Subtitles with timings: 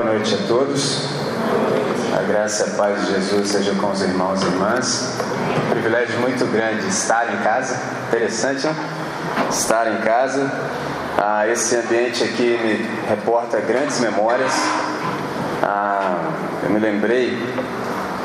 [0.00, 1.10] Boa noite a todos.
[2.18, 5.18] A graça e a paz de Jesus seja com os irmãos e irmãs.
[5.66, 7.78] Um privilégio muito grande estar em casa.
[8.08, 8.74] Interessante, não?
[9.50, 10.50] Estar em casa.
[11.18, 14.50] Ah, esse ambiente aqui me reporta grandes memórias.
[15.62, 16.30] Ah,
[16.62, 17.38] eu me lembrei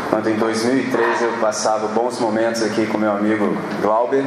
[0.10, 4.24] quando em 2003 eu passava bons momentos aqui com meu amigo Glauber.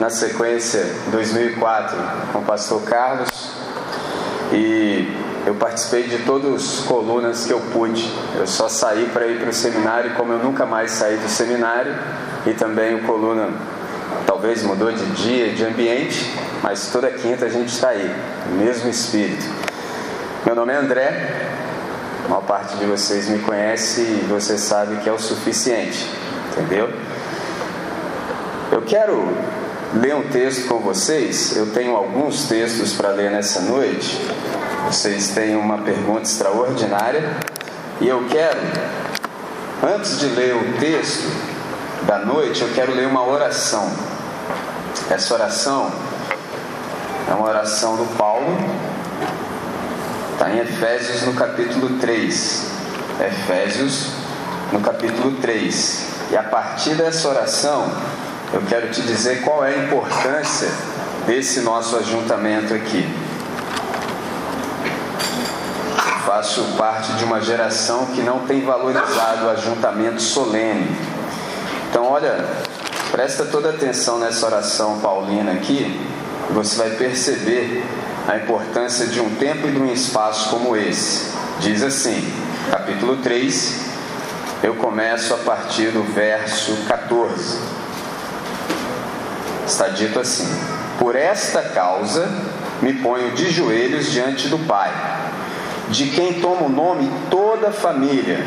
[0.00, 1.96] Na sequência, em 2004,
[2.32, 3.52] com o pastor Carlos.
[4.52, 8.10] E eu participei de todas as colunas que eu pude.
[8.36, 11.94] Eu só saí para ir para o seminário, como eu nunca mais saí do seminário,
[12.46, 13.48] e também o coluna
[14.26, 16.30] talvez mudou de dia, de ambiente,
[16.62, 18.14] mas toda quinta a gente está aí,
[18.58, 19.44] mesmo espírito.
[20.44, 21.48] Meu nome é André,
[22.24, 26.06] a maior parte de vocês me conhece e você sabe que é o suficiente,
[26.52, 26.90] entendeu?
[28.72, 29.28] Eu quero
[29.94, 34.20] ler um texto com vocês, eu tenho alguns textos para ler nessa noite.
[34.90, 37.36] Vocês têm uma pergunta extraordinária
[38.00, 38.58] e eu quero,
[39.84, 41.30] antes de ler o texto
[42.08, 43.88] da noite, eu quero ler uma oração.
[45.08, 45.92] Essa oração
[47.30, 48.48] é uma oração do Paulo,
[50.32, 52.66] está em Efésios no capítulo 3.
[53.20, 54.10] Efésios
[54.72, 56.06] no capítulo 3.
[56.32, 57.88] E a partir dessa oração,
[58.52, 60.68] eu quero te dizer qual é a importância
[61.28, 63.29] desse nosso ajuntamento aqui.
[66.40, 70.88] Faço parte de uma geração que não tem valorizado o ajuntamento solene.
[71.90, 72.46] Então, olha,
[73.10, 76.00] presta toda atenção nessa oração paulina aqui,
[76.48, 77.84] você vai perceber
[78.26, 81.30] a importância de um tempo e de um espaço como esse.
[81.60, 82.32] Diz assim,
[82.70, 83.80] capítulo 3,
[84.62, 87.58] eu começo a partir do verso 14.
[89.66, 90.48] Está dito assim:
[90.98, 92.26] Por esta causa
[92.80, 95.19] me ponho de joelhos diante do Pai
[95.90, 98.46] de quem toma o nome toda a família,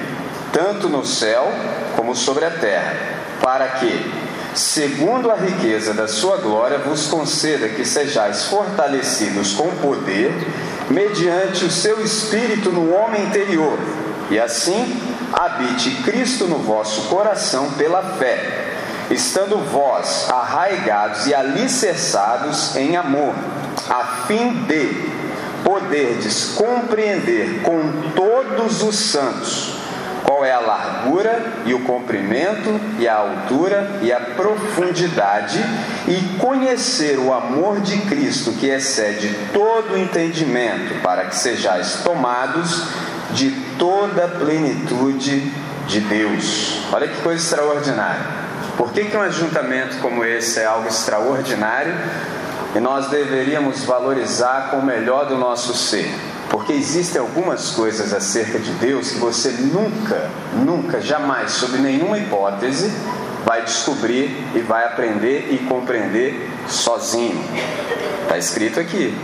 [0.52, 1.52] tanto no céu
[1.96, 2.96] como sobre a terra,
[3.42, 4.12] para que,
[4.56, 10.32] segundo a riqueza da sua glória, vos conceda que sejais fortalecidos com poder,
[10.90, 13.78] mediante o seu espírito no homem interior,
[14.30, 15.02] e assim
[15.34, 18.74] habite Cristo no vosso coração pela fé,
[19.10, 23.34] estando vós arraigados e alicerçados em amor,
[23.90, 25.13] a fim de
[25.64, 29.84] poderdes compreender com todos os santos
[30.24, 35.60] qual é a largura e o comprimento e a altura e a profundidade
[36.08, 42.84] e conhecer o amor de Cristo que excede todo o entendimento para que sejais tomados
[43.32, 45.52] de toda a plenitude
[45.88, 46.80] de Deus.
[46.92, 48.44] Olha que coisa extraordinária.
[48.78, 51.94] Por que, que um ajuntamento como esse é algo extraordinário?
[52.76, 56.12] E nós deveríamos valorizar com o melhor do nosso ser,
[56.50, 62.92] porque existem algumas coisas acerca de Deus que você nunca, nunca, jamais, sob nenhuma hipótese,
[63.46, 67.44] vai descobrir e vai aprender e compreender sozinho.
[68.24, 69.16] Está escrito aqui.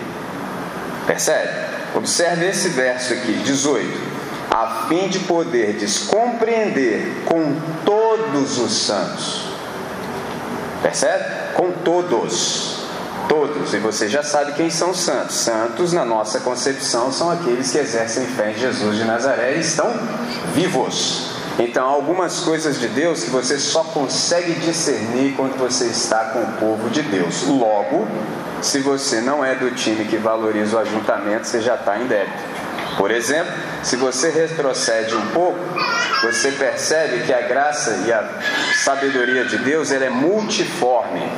[1.07, 1.49] Percebe?
[1.95, 4.09] Observe esse verso aqui, 18.
[4.51, 5.77] A fim de poder
[6.07, 9.45] compreender com todos os santos.
[10.83, 11.53] Percebe?
[11.55, 12.68] Com todos
[13.29, 15.35] Todos, e você já sabe quem são os santos.
[15.35, 19.93] Santos, na nossa concepção, são aqueles que exercem fé em Jesus de Nazaré e estão
[20.55, 21.29] vivos.
[21.59, 26.51] Então, algumas coisas de Deus que você só consegue discernir quando você está com o
[26.53, 27.45] povo de Deus.
[27.45, 28.07] Logo,
[28.63, 32.43] se você não é do time que valoriza o ajuntamento, você já está em débito.
[32.97, 33.53] Por exemplo,
[33.83, 35.59] se você retrocede um pouco,
[36.23, 38.27] você percebe que a graça e a
[38.83, 41.29] sabedoria de Deus ela é multiforme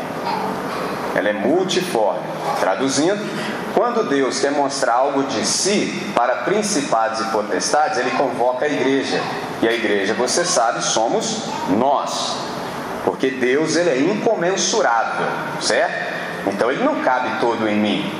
[1.16, 2.22] ela é multiforme.
[2.60, 3.20] Traduzindo,
[3.74, 9.22] quando Deus quer mostrar algo de si para principados e potestades, ele convoca a igreja.
[9.62, 12.38] E a igreja, você sabe, somos nós.
[13.06, 15.26] Porque Deus ele é incomensurável,
[15.60, 16.12] certo?
[16.48, 18.14] Então ele não cabe todo em mim,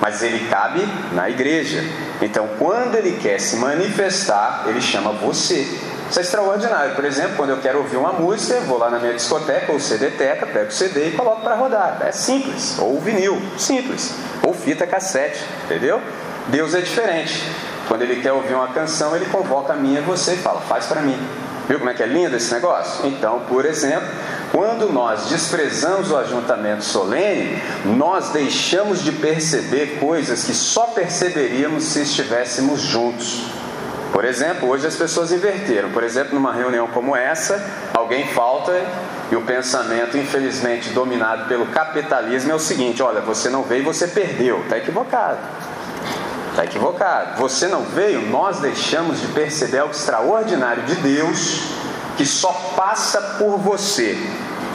[0.00, 1.82] mas ele cabe na igreja.
[2.20, 5.66] Então, quando ele quer se manifestar, ele chama você.
[6.12, 6.94] Isso é extraordinário.
[6.94, 10.44] Por exemplo, quando eu quero ouvir uma música, vou lá na minha discoteca ou CD-teca,
[10.44, 12.02] pego o CD e coloco para rodar.
[12.02, 12.78] É simples.
[12.78, 14.14] Ou vinil, simples.
[14.46, 16.02] Ou fita cassete, entendeu?
[16.48, 17.42] Deus é diferente.
[17.88, 20.84] Quando ele quer ouvir uma canção, ele convoca a minha e você e fala, faz
[20.84, 21.18] para mim.
[21.66, 23.06] Viu como é que é lindo esse negócio?
[23.06, 24.06] Então, por exemplo,
[24.50, 32.02] quando nós desprezamos o ajuntamento solene, nós deixamos de perceber coisas que só perceberíamos se
[32.02, 33.61] estivéssemos juntos.
[34.12, 35.90] Por exemplo, hoje as pessoas inverteram.
[35.90, 37.64] Por exemplo, numa reunião como essa,
[37.94, 38.72] alguém falta
[39.30, 44.06] e o pensamento, infelizmente, dominado pelo capitalismo é o seguinte: olha, você não veio você
[44.06, 44.60] perdeu.
[44.60, 45.38] Está equivocado.
[46.50, 47.40] Está equivocado.
[47.40, 51.62] Você não veio, nós deixamos de perceber algo extraordinário de Deus
[52.18, 54.18] que só passa por você.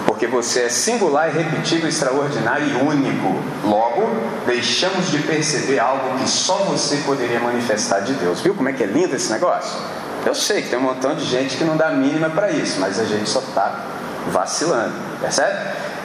[0.08, 3.44] Porque você é singular, irrepetível, extraordinário e único.
[3.66, 4.10] Logo,
[4.46, 8.40] deixamos de perceber algo que só você poderia manifestar de Deus.
[8.40, 9.78] Viu como é que é lindo esse negócio?
[10.26, 12.98] Eu sei que tem um montão de gente que não dá mínima para isso, mas
[12.98, 13.84] a gente só está
[14.32, 15.58] vacilando, percebe?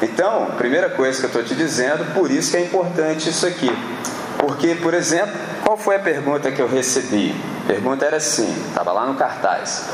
[0.03, 3.71] Então, primeira coisa que eu estou te dizendo, por isso que é importante isso aqui.
[4.37, 7.35] Porque, por exemplo, qual foi a pergunta que eu recebi?
[7.65, 9.87] A pergunta era assim, estava lá no cartaz.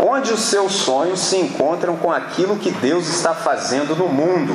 [0.00, 4.54] Onde os seus sonhos se encontram com aquilo que Deus está fazendo no mundo?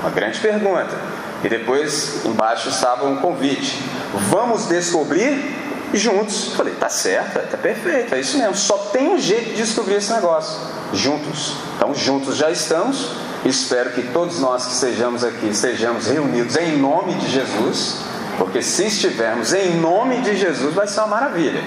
[0.00, 0.96] Uma grande pergunta.
[1.42, 3.82] E depois embaixo estava um convite.
[4.30, 5.60] Vamos descobrir
[5.92, 6.54] juntos.
[6.54, 8.54] Falei, tá certo, tá perfeito, é isso mesmo.
[8.54, 10.60] Só tem um jeito de descobrir esse negócio.
[10.92, 11.56] Juntos.
[11.76, 13.10] Então, juntos já estamos.
[13.44, 18.11] Espero que todos nós que estejamos aqui estejamos reunidos em nome de Jesus.
[18.38, 21.62] Porque se estivermos em nome de Jesus, vai ser uma maravilha.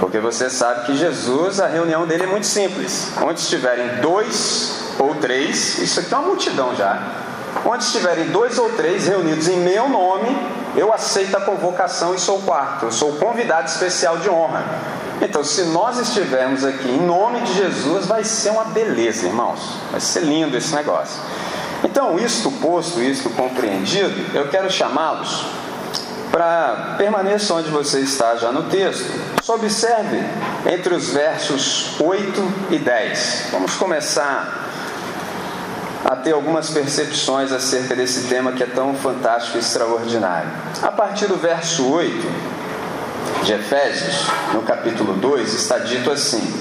[0.00, 3.12] Porque você sabe que Jesus, a reunião dele é muito simples.
[3.22, 7.00] Onde estiverem dois ou três, isso aqui é uma multidão já.
[7.64, 10.36] Onde estiverem dois ou três reunidos em meu nome,
[10.76, 12.86] eu aceito a convocação e sou quarto.
[12.86, 14.64] Eu sou convidado especial de honra.
[15.22, 19.60] Então, se nós estivermos aqui em nome de Jesus, vai ser uma beleza, irmãos.
[19.90, 21.20] Vai ser lindo esse negócio.
[21.84, 25.46] Então, isto posto, isto compreendido, eu quero chamá-los
[26.34, 29.08] para permaneça onde você está já no texto.
[29.40, 30.20] Só observe
[30.66, 33.50] entre os versos 8 e 10.
[33.52, 34.68] Vamos começar
[36.04, 40.50] a ter algumas percepções acerca desse tema que é tão fantástico e extraordinário.
[40.82, 42.26] A partir do verso 8
[43.44, 46.52] de Efésios, no capítulo 2, está dito assim: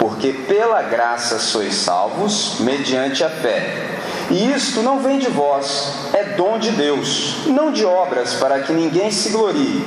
[0.00, 3.95] Porque pela graça sois salvos, mediante a fé.
[4.30, 8.72] E isto não vem de vós, é dom de Deus, não de obras para que
[8.72, 9.84] ninguém se glorie.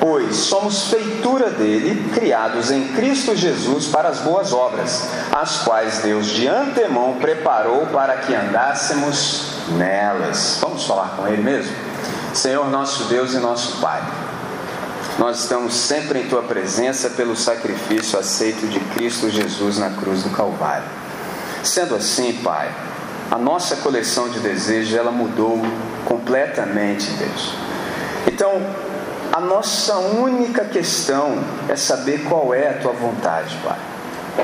[0.00, 6.26] Pois somos feitura dele, criados em Cristo Jesus para as boas obras, as quais Deus
[6.26, 10.58] de antemão preparou para que andássemos nelas.
[10.60, 11.74] Vamos falar com ele mesmo?
[12.34, 14.02] Senhor nosso Deus e nosso Pai,
[15.18, 20.30] nós estamos sempre em tua presença pelo sacrifício aceito de Cristo Jesus na cruz do
[20.30, 20.84] Calvário.
[21.62, 22.70] Sendo assim, Pai,
[23.34, 25.60] a nossa coleção de desejos ela mudou
[26.04, 27.52] completamente, Deus.
[28.28, 28.62] Então,
[29.32, 33.78] a nossa única questão é saber qual é a tua vontade, Pai.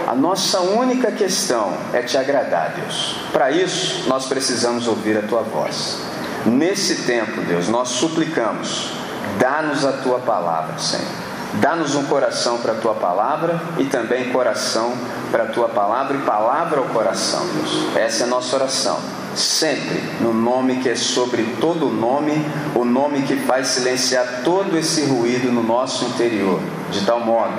[0.09, 3.15] A nossa única questão é te agradar, Deus.
[3.33, 5.99] Para isso, nós precisamos ouvir a tua voz.
[6.45, 8.91] Nesse tempo, Deus, nós suplicamos,
[9.39, 14.93] dá-nos a tua palavra, Senhor Dá-nos um coração para a tua palavra e também coração
[15.31, 17.97] para a tua palavra e palavra ao coração, Deus.
[17.97, 18.99] Essa é a nossa oração.
[19.35, 22.33] Sempre no nome que é sobre todo nome,
[22.75, 26.61] o nome que faz silenciar todo esse ruído no nosso interior,
[26.91, 27.55] de tal modo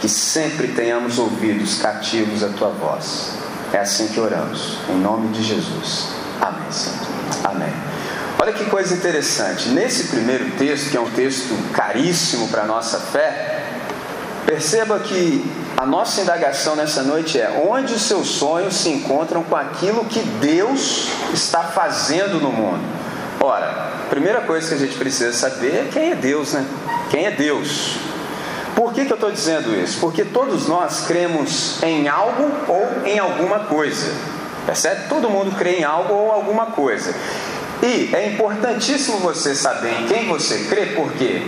[0.00, 3.32] que sempre tenhamos ouvidos cativos à tua voz.
[3.72, 6.08] É assim que oramos, em nome de Jesus.
[6.40, 6.98] Amém, Senhor.
[7.42, 7.93] Amém.
[8.38, 9.68] Olha que coisa interessante.
[9.68, 13.62] Nesse primeiro texto, que é um texto caríssimo para a nossa fé,
[14.44, 15.44] perceba que
[15.76, 20.20] a nossa indagação nessa noite é: onde os seus sonhos se encontram com aquilo que
[20.20, 22.82] Deus está fazendo no mundo?
[23.40, 26.66] Ora, a primeira coisa que a gente precisa saber é quem é Deus, né?
[27.10, 27.96] Quem é Deus?
[28.74, 30.00] Por que, que eu estou dizendo isso?
[30.00, 34.12] Porque todos nós cremos em algo ou em alguma coisa.
[34.66, 35.08] Percebe?
[35.08, 37.14] Todo mundo crê em algo ou alguma coisa.
[37.82, 41.42] E é importantíssimo você saber em quem você crê, porque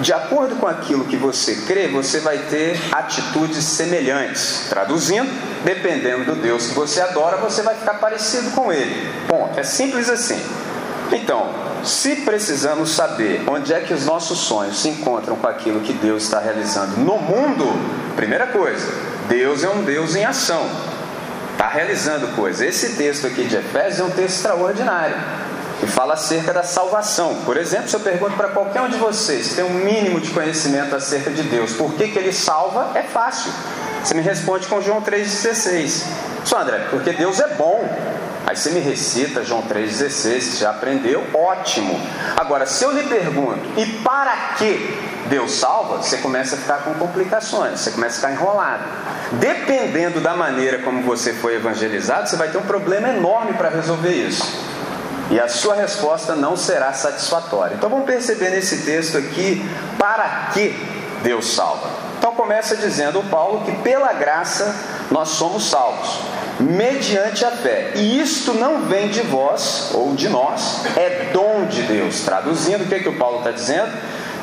[0.00, 4.66] de acordo com aquilo que você crê, você vai ter atitudes semelhantes.
[4.68, 5.30] Traduzindo,
[5.64, 9.10] dependendo do Deus que você adora, você vai ficar parecido com ele.
[9.28, 9.58] Ponto.
[9.58, 10.40] É simples assim.
[11.12, 11.50] Então,
[11.84, 16.22] se precisamos saber onde é que os nossos sonhos se encontram com aquilo que Deus
[16.22, 17.66] está realizando no mundo,
[18.16, 18.86] primeira coisa,
[19.28, 20.66] Deus é um Deus em ação.
[21.52, 22.62] Está realizando coisas.
[22.62, 25.16] Esse texto aqui de Efésios é um texto extraordinário
[25.82, 27.36] e fala acerca da salvação.
[27.44, 30.30] Por exemplo, se eu pergunto para qualquer um de vocês que tem um mínimo de
[30.30, 33.52] conhecimento acerca de Deus, por que, que ele salva, é fácil.
[34.04, 36.04] Você me responde com João 3,16.
[36.44, 37.88] Só André, porque Deus é bom.
[38.46, 42.00] Aí você me recita João 3,16, você já aprendeu, ótimo.
[42.36, 46.94] Agora, se eu lhe pergunto, e para que Deus salva, você começa a ficar com
[46.94, 48.82] complicações, você começa a ficar enrolado.
[49.32, 54.10] Dependendo da maneira como você foi evangelizado, você vai ter um problema enorme para resolver
[54.10, 54.69] isso
[55.30, 57.74] e a sua resposta não será satisfatória.
[57.76, 59.64] Então vamos perceber nesse texto aqui
[59.98, 60.74] para que
[61.22, 61.88] Deus salva.
[62.18, 64.74] Então começa dizendo o Paulo que pela graça
[65.10, 66.20] nós somos salvos,
[66.58, 67.92] mediante a fé.
[67.94, 72.20] E isto não vem de vós ou de nós, é dom de Deus.
[72.20, 73.92] Traduzindo, o que, é que o Paulo está dizendo?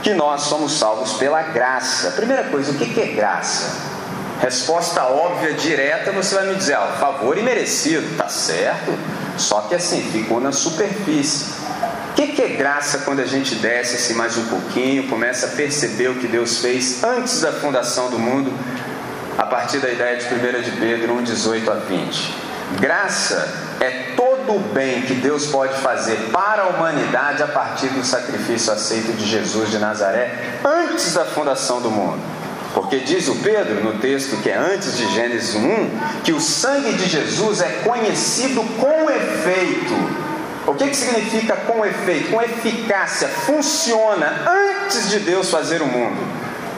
[0.01, 2.11] que nós somos salvos pela graça.
[2.11, 3.96] Primeira coisa, o que é graça?
[4.39, 8.97] Resposta óbvia, direta, você vai me dizer, ó, favor e merecido, tá certo?
[9.37, 11.45] Só que assim, ficou na superfície.
[12.11, 15.49] O que, que é graça quando a gente desce assim mais um pouquinho, começa a
[15.49, 18.51] perceber o que Deus fez antes da fundação do mundo,
[19.37, 22.35] a partir da ideia de 1 de Pedro 1, 18 a 20?
[22.79, 28.03] Graça é todo o bem que Deus pode fazer para a humanidade a partir do
[28.03, 32.36] sacrifício aceito de Jesus de Nazaré antes da fundação do mundo.
[32.73, 36.93] Porque diz o Pedro no texto que é antes de Gênesis 1 que o sangue
[36.93, 40.27] de Jesus é conhecido com efeito.
[40.67, 42.29] O que, que significa com efeito?
[42.29, 44.45] Com eficácia, funciona
[44.83, 46.17] antes de Deus fazer o mundo.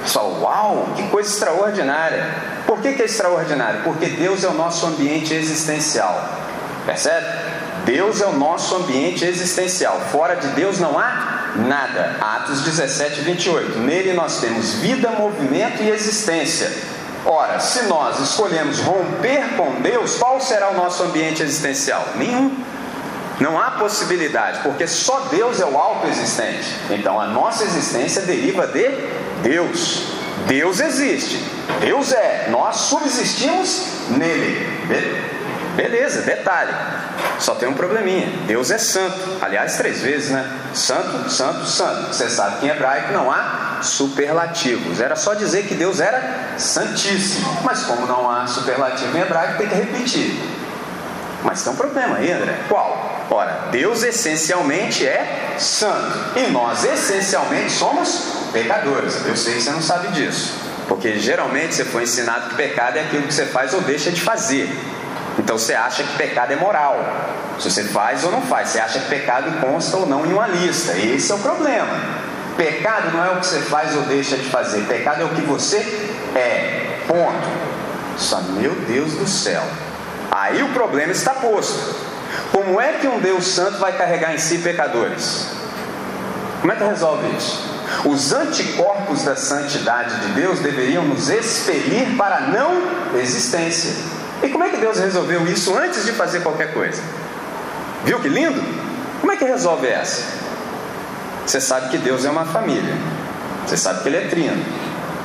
[0.04, 2.24] Pessoal, uau, que coisa extraordinária.
[2.66, 3.82] Por que, que é extraordinário?
[3.84, 6.24] Porque Deus é o nosso ambiente existencial.
[6.86, 7.26] Percebe?
[7.86, 10.00] Deus é o nosso ambiente existencial.
[10.12, 12.18] Fora de Deus não há nada.
[12.22, 13.80] Atos 17, 28.
[13.80, 16.72] Nele nós temos vida, movimento e existência.
[17.26, 22.06] Ora, se nós escolhemos romper com Deus, qual será o nosso ambiente existencial?
[22.16, 22.64] Nenhum.
[23.40, 26.76] Não há possibilidade, porque só Deus é o autoexistente.
[26.90, 28.90] Então a nossa existência deriva de
[29.42, 30.08] Deus.
[30.46, 31.44] Deus existe.
[31.80, 32.48] Deus é.
[32.50, 34.68] Nós subsistimos nele.
[35.80, 36.74] Beleza, detalhe.
[37.40, 38.28] Só tem um probleminha.
[38.46, 39.18] Deus é santo.
[39.42, 40.46] Aliás, três vezes, né?
[40.74, 42.14] Santo, santo, santo.
[42.14, 45.00] Você sabe que em hebraico não há superlativos.
[45.00, 47.62] Era só dizer que Deus era santíssimo.
[47.64, 50.38] Mas como não há superlativo em hebraico, tem que repetir.
[51.46, 52.58] Mas tem um problema aí, André.
[52.68, 53.26] Qual?
[53.30, 56.12] Ora, Deus essencialmente é santo.
[56.36, 59.26] E nós essencialmente somos pecadores.
[59.26, 60.56] Eu sei que você não sabe disso.
[60.90, 64.20] Porque geralmente você foi ensinado que pecado é aquilo que você faz ou deixa de
[64.20, 64.70] fazer.
[65.40, 66.98] Então você acha que pecado é moral.
[67.60, 70.48] Se você faz ou não faz, você acha que pecado consta ou não em uma
[70.48, 70.98] lista.
[70.98, 71.98] Esse é o problema.
[72.58, 74.82] Pecado não é o que você faz ou deixa de fazer.
[74.86, 75.78] Pecado é o que você
[76.36, 77.00] é.
[77.08, 77.48] Ponto.
[78.18, 79.64] Só meu Deus do céu.
[80.30, 81.96] Aí o problema está posto.
[82.52, 85.48] Como é que um Deus santo vai carregar em si pecadores?
[86.60, 87.70] Como é que resolve isso?
[88.06, 93.94] Os anticorpos da santidade de Deus deveriam nos expelir para a não existência.
[94.42, 97.02] E como é que Deus resolveu isso antes de fazer qualquer coisa?
[98.06, 98.62] Viu que lindo?
[99.20, 100.24] Como é que resolve essa?
[101.46, 102.96] Você sabe que Deus é uma família.
[103.66, 104.64] Você sabe que Ele é trino: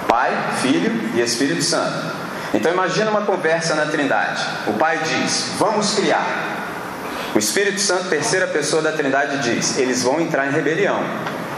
[0.09, 2.14] Pai, Filho e Espírito Santo.
[2.52, 4.44] Então imagina uma conversa na Trindade.
[4.66, 6.26] O Pai diz: Vamos criar.
[7.35, 11.02] O Espírito Santo, terceira pessoa da Trindade, diz: Eles vão entrar em rebelião.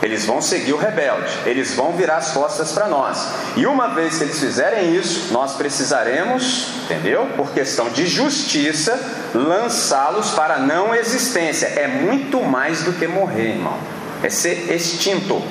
[0.02, 3.26] Eles vão seguir o rebelde, eles vão virar as costas para nós.
[3.56, 7.26] E uma vez que eles fizerem isso, nós precisaremos, entendeu?
[7.36, 8.98] Por questão de justiça,
[9.34, 11.66] lançá-los para a não existência.
[11.66, 13.78] É muito mais do que morrer, irmão.
[14.22, 15.42] É ser extinto.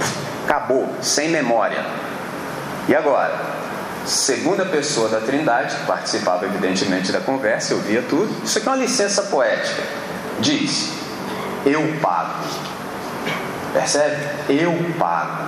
[0.45, 1.83] Acabou, sem memória.
[2.87, 3.55] E agora?
[4.05, 8.31] Segunda pessoa da Trindade, que participava evidentemente da conversa, eu via tudo.
[8.43, 9.81] Isso aqui é uma licença poética.
[10.39, 10.91] Diz:
[11.65, 12.43] Eu pago
[13.75, 14.15] Percebe?
[14.47, 15.43] Eu pago.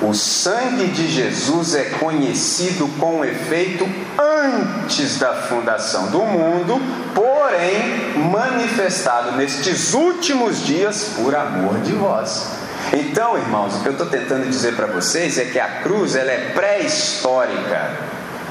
[0.00, 3.84] O sangue de Jesus é conhecido com efeito
[4.16, 6.80] antes da fundação do mundo,
[7.12, 12.46] porém manifestado nestes últimos dias por amor de vós.
[12.92, 16.30] Então, irmãos, o que eu estou tentando dizer para vocês é que a cruz ela
[16.30, 17.90] é pré-histórica.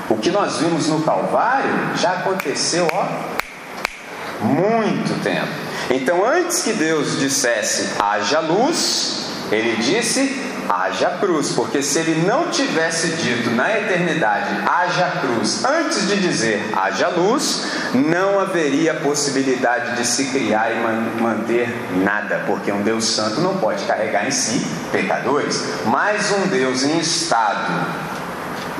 [0.09, 5.66] O que nós vimos no Calvário já aconteceu há muito tempo.
[5.89, 12.49] Então, antes que Deus dissesse haja luz, ele disse haja cruz, porque se ele não
[12.49, 20.05] tivesse dito na eternidade haja cruz antes de dizer haja luz, não haveria possibilidade de
[20.05, 25.63] se criar e manter nada, porque um Deus santo não pode carregar em si pecadores,
[25.85, 27.87] mas um Deus em estado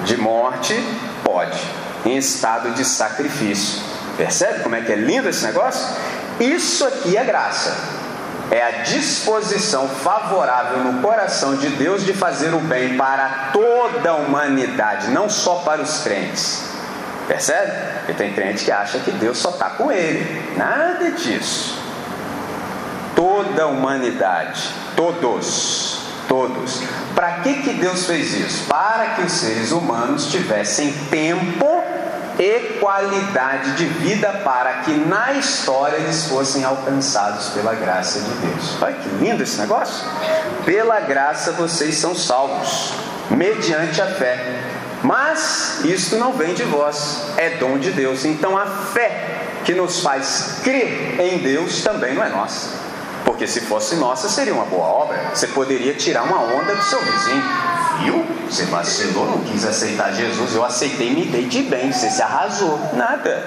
[0.04, 0.76] de morte
[1.24, 1.60] pode,
[2.06, 3.82] em estado de sacrifício.
[4.18, 5.96] Percebe como é que é lindo esse negócio?
[6.40, 7.76] Isso aqui é graça.
[8.50, 14.16] É a disposição favorável no coração de Deus de fazer o bem para toda a
[14.16, 16.64] humanidade, não só para os crentes.
[17.28, 17.72] Percebe?
[17.98, 20.56] Porque tem crente que acha que Deus só está com ele.
[20.56, 21.78] Nada disso.
[23.14, 26.82] Toda a humanidade, todos, todos.
[27.14, 28.66] Para que, que Deus fez isso?
[28.68, 31.84] Para que os seres humanos tivessem tempo
[32.40, 38.82] e qualidade de vida para que na história eles fossem alcançados pela graça de Deus.
[38.82, 40.06] Olha que lindo esse negócio!
[40.66, 42.94] Pela graça vocês são salvos,
[43.30, 44.62] mediante a fé.
[45.04, 48.26] Mas isto não vem de vós, é dom de Deus.
[48.26, 52.78] Então a fé que nos faz crer em Deus também não é nossa.
[53.26, 55.32] Porque se fosse nossa, seria uma boa obra.
[55.34, 57.44] Você poderia tirar uma onda do seu vizinho.
[58.00, 58.26] Viu?
[58.50, 60.56] Você vacilou, não quis aceitar Jesus.
[60.56, 61.92] Eu aceitei e me dei de bem.
[61.92, 62.80] Você se arrasou.
[62.94, 63.46] Nada.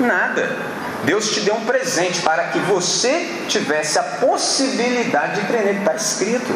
[0.00, 0.56] Nada.
[1.04, 5.78] Deus te deu um presente para que você tivesse a possibilidade de crer nele.
[5.80, 6.52] Está escrito.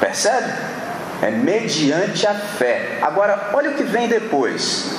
[0.00, 0.52] Percebe?
[1.22, 2.98] É mediante a fé.
[3.02, 4.96] Agora, olha o que vem depois.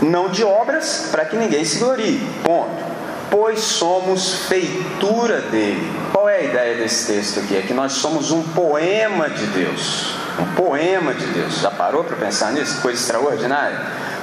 [0.00, 2.20] Não de obras, para que ninguém se glorie.
[2.44, 2.98] Ponto
[3.30, 5.90] pois somos feitura dele.
[6.12, 7.56] Qual é a ideia desse texto aqui?
[7.56, 10.14] É que nós somos um poema de Deus.
[10.38, 11.60] Um poema de Deus.
[11.60, 12.80] Já parou para pensar nisso?
[12.80, 13.78] Coisa extraordinária?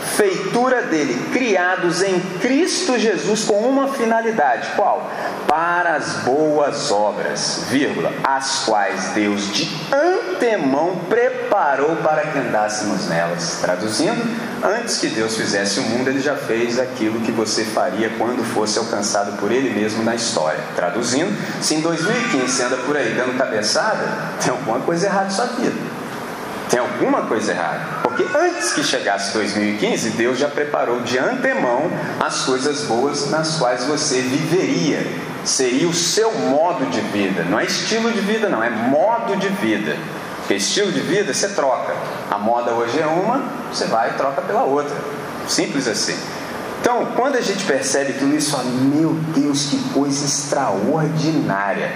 [0.05, 5.11] feitura dele, criados em Cristo Jesus com uma finalidade, qual?
[5.47, 13.59] Para as boas obras, vírgula, as quais Deus de antemão preparou para que andássemos nelas.
[13.61, 14.21] Traduzindo,
[14.63, 18.77] antes que Deus fizesse o mundo, ele já fez aquilo que você faria quando fosse
[18.79, 20.59] alcançado por ele mesmo na história.
[20.75, 24.07] Traduzindo, se em 2015 você anda por aí dando cabeçada,
[24.41, 25.94] tem alguma coisa errada na sua vida.
[26.69, 27.99] Tem alguma coisa errada.
[28.01, 33.83] Porque antes que chegasse 2015, Deus já preparou de antemão as coisas boas nas quais
[33.85, 35.05] você viveria.
[35.43, 37.43] Seria o seu modo de vida.
[37.43, 39.95] Não é estilo de vida, não, é modo de vida.
[40.39, 41.95] Porque estilo de vida você troca.
[42.31, 44.95] A moda hoje é uma, você vai e troca pela outra.
[45.47, 46.17] Simples assim.
[46.81, 51.91] Então, quando a gente percebe tudo isso, fala, meu Deus, que coisa extraordinária.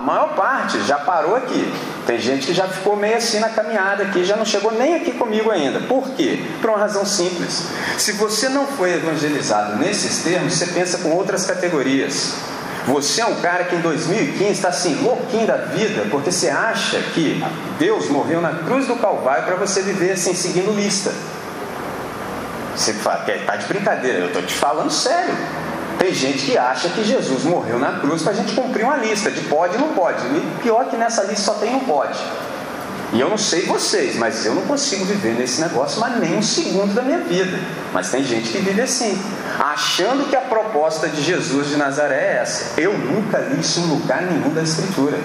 [0.00, 1.70] A maior parte já parou aqui.
[2.06, 5.12] Tem gente que já ficou meio assim na caminhada aqui, já não chegou nem aqui
[5.12, 5.80] comigo ainda.
[5.80, 6.42] Por quê?
[6.58, 7.64] Por uma razão simples.
[7.98, 12.32] Se você não foi evangelizado nesses termos, você pensa com outras categorias.
[12.86, 16.98] Você é um cara que em 2015 está assim, louquinho da vida, porque você acha
[17.12, 17.44] que
[17.78, 21.12] Deus morreu na cruz do Calvário para você viver assim, seguindo lista.
[22.74, 25.34] Você fala, está de brincadeira, eu estou te falando sério.
[26.00, 29.30] Tem gente que acha que Jesus morreu na cruz para a gente cumprir uma lista
[29.30, 30.24] de pode e não pode.
[30.28, 32.18] E pior que nessa lista só tem um pode.
[33.12, 36.42] E eu não sei vocês, mas eu não consigo viver nesse negócio mais nem um
[36.42, 37.58] segundo da minha vida.
[37.92, 39.20] Mas tem gente que vive assim,
[39.58, 42.80] achando que a proposta de Jesus de Nazaré é essa.
[42.80, 45.18] Eu nunca li isso em lugar nenhum da Escritura.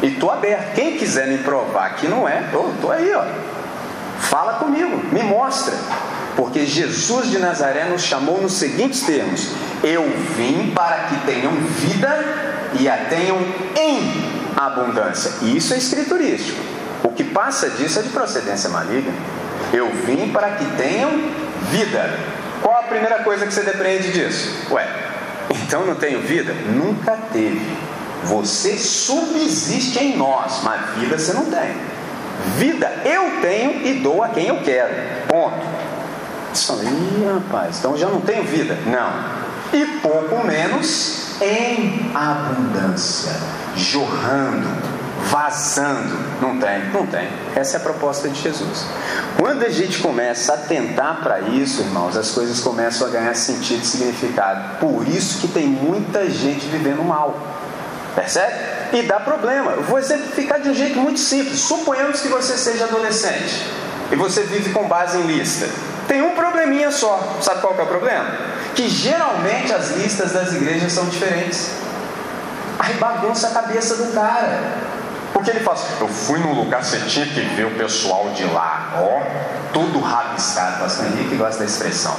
[0.00, 0.74] E estou aberto.
[0.76, 3.24] Quem quiser me provar que não é, estou aí, ó.
[4.20, 5.74] Fala comigo, me mostra.
[6.38, 9.48] Porque Jesus de Nazaré nos chamou nos seguintes termos:
[9.82, 12.24] Eu vim para que tenham vida
[12.78, 13.38] e a tenham
[13.76, 15.32] em abundância.
[15.42, 16.60] Isso é escriturístico.
[17.02, 19.12] O que passa disso é de procedência maligna.
[19.72, 21.10] Eu vim para que tenham
[21.72, 22.08] vida.
[22.62, 24.64] Qual a primeira coisa que você depreende disso?
[24.70, 24.86] Ué,
[25.50, 26.52] então não tenho vida?
[26.52, 27.60] Nunca teve.
[28.22, 31.74] Você subsiste em nós, mas vida você não tem.
[32.58, 34.94] Vida eu tenho e dou a quem eu quero.
[35.26, 35.87] Ponto.
[36.52, 38.76] Ih, rapaz, então já não tenho vida.
[38.86, 39.38] Não.
[39.72, 43.32] E pouco menos em abundância,
[43.76, 44.66] jorrando,
[45.24, 46.16] vazando.
[46.40, 47.28] Não tem, não tem.
[47.54, 48.86] Essa é a proposta de Jesus.
[49.36, 53.82] Quando a gente começa a atentar para isso, irmãos, as coisas começam a ganhar sentido
[53.82, 54.78] e significado.
[54.78, 57.38] Por isso que tem muita gente vivendo mal.
[58.14, 58.54] Percebe?
[58.92, 59.72] E dá problema.
[59.72, 61.60] Eu vou exemplificar de um jeito muito simples.
[61.60, 63.66] Suponhamos que você seja adolescente
[64.10, 65.68] e você vive com base em lista.
[66.08, 67.38] Tem um probleminha só.
[67.42, 68.24] Sabe qual é o problema?
[68.74, 71.70] Que geralmente as listas das igrejas são diferentes.
[72.78, 74.88] Aí bagunça a cabeça do cara.
[75.34, 78.44] Porque ele fala assim, eu fui num lugar, você tinha que ver o pessoal de
[78.44, 79.20] lá, ó,
[79.74, 80.80] tudo rabiscado.
[80.80, 82.16] Pastor Henrique gosta da expressão.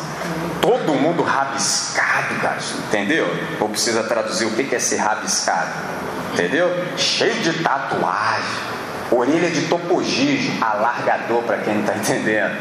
[0.61, 3.27] Todo mundo rabiscado, cara, entendeu?
[3.59, 5.71] Ou precisa traduzir o que é ser rabiscado,
[6.33, 6.71] entendeu?
[6.95, 8.45] Cheio de tatuagem,
[9.09, 12.55] orelha de topogijo, alargador para quem não está entendendo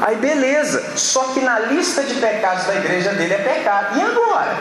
[0.00, 3.98] Aí beleza, só que na lista de pecados da igreja dele é pecado.
[3.98, 4.56] E agora?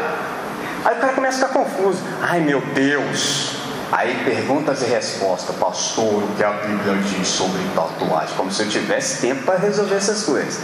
[0.86, 2.02] Aí o cara começa a ficar confuso.
[2.22, 3.56] Ai meu Deus!
[3.92, 8.36] Aí perguntas e respostas, pastor, o que a Bíblia diz sobre tatuagem?
[8.36, 10.60] Como se eu tivesse tempo para resolver essas coisas.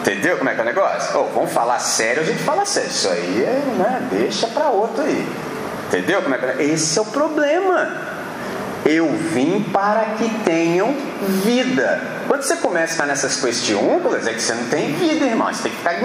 [0.00, 1.20] Entendeu como é que é o negócio?
[1.20, 2.90] Oh, vamos falar sério, a gente fala sério.
[2.90, 5.28] Isso aí é, né, deixa para outro aí.
[5.88, 6.64] Entendeu como é que é?
[6.64, 7.96] Esse é o problema.
[8.84, 10.94] Eu vim para que tenham
[11.44, 12.00] vida.
[12.26, 15.52] Quando você começa a ficar nessas questiúnculas, é que você não tem vida, irmão.
[15.52, 15.98] Você tem que ficar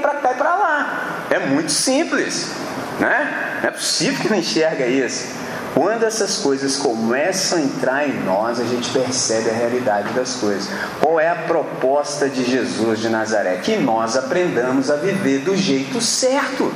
[0.00, 1.26] para cá e para lá.
[1.30, 2.50] É muito simples.
[2.98, 3.60] Né?
[3.62, 5.26] Não é possível que não enxerga isso.
[5.74, 10.68] Quando essas coisas começam a entrar em nós, a gente percebe a realidade das coisas.
[11.00, 13.56] Qual é a proposta de Jesus de Nazaré?
[13.56, 16.72] Que nós aprendamos a viver do jeito certo.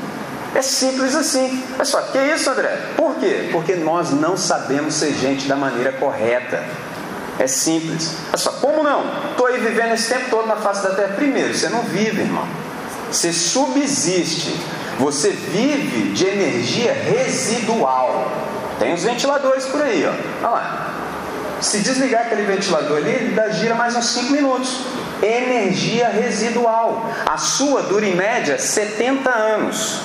[0.55, 1.63] É simples assim.
[1.79, 2.75] É só, que isso, André?
[2.97, 3.51] Por quê?
[3.53, 6.65] Porque nós não sabemos ser gente da maneira correta.
[7.39, 8.17] É simples.
[8.33, 9.05] É só, como não?
[9.31, 11.15] Estou aí vivendo esse tempo todo na face da terra.
[11.15, 12.47] Primeiro, você não vive, irmão.
[13.11, 14.59] Você subsiste.
[14.99, 18.31] Você vive de energia residual.
[18.79, 20.47] Tem os ventiladores por aí, ó.
[20.47, 20.93] Olha lá.
[21.61, 24.81] Se desligar aquele ventilador ali, ele gira mais uns 5 minutos.
[25.23, 27.11] Energia residual.
[27.27, 30.01] A sua dura em média 70 anos.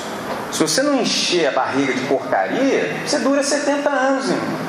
[0.52, 4.61] Se você não encher a barriga de porcaria, você dura 70 anos, irmão.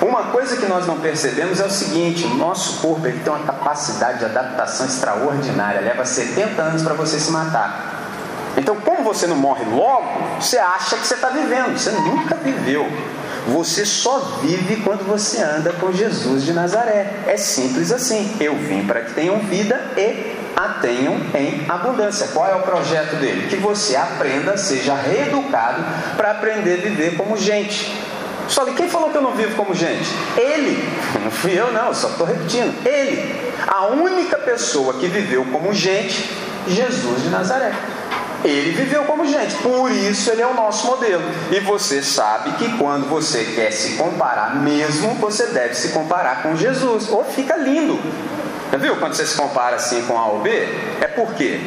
[0.00, 3.44] Uma coisa que nós não percebemos é o seguinte: o nosso corpo ele tem uma
[3.44, 7.98] capacidade de adaptação extraordinária, leva 70 anos para você se matar.
[8.56, 12.86] Então, como você não morre logo, você acha que você está vivendo, você nunca viveu.
[13.48, 17.14] Você só vive quando você anda com Jesus de Nazaré.
[17.26, 18.36] É simples assim.
[18.40, 22.28] Eu vim para que tenham vida e a tenham em abundância.
[22.34, 23.48] Qual é o projeto dele?
[23.48, 25.82] Que você aprenda, seja reeducado
[26.16, 27.96] para aprender a viver como gente.
[28.48, 30.08] Só que quem falou que eu não vivo como gente?
[30.36, 30.88] Ele.
[31.22, 32.74] Não fui eu, não, só estou repetindo.
[32.86, 33.52] Ele.
[33.66, 36.30] A única pessoa que viveu como gente,
[36.66, 37.72] Jesus de Nazaré.
[38.44, 41.24] Ele viveu como gente, por isso ele é o nosso modelo.
[41.50, 46.56] E você sabe que quando você quer se comparar mesmo, você deve se comparar com
[46.56, 47.08] Jesus.
[47.10, 47.98] Ou fica lindo.
[48.78, 50.50] Viu quando você se compara assim com A ou B?
[51.00, 51.60] É por quê?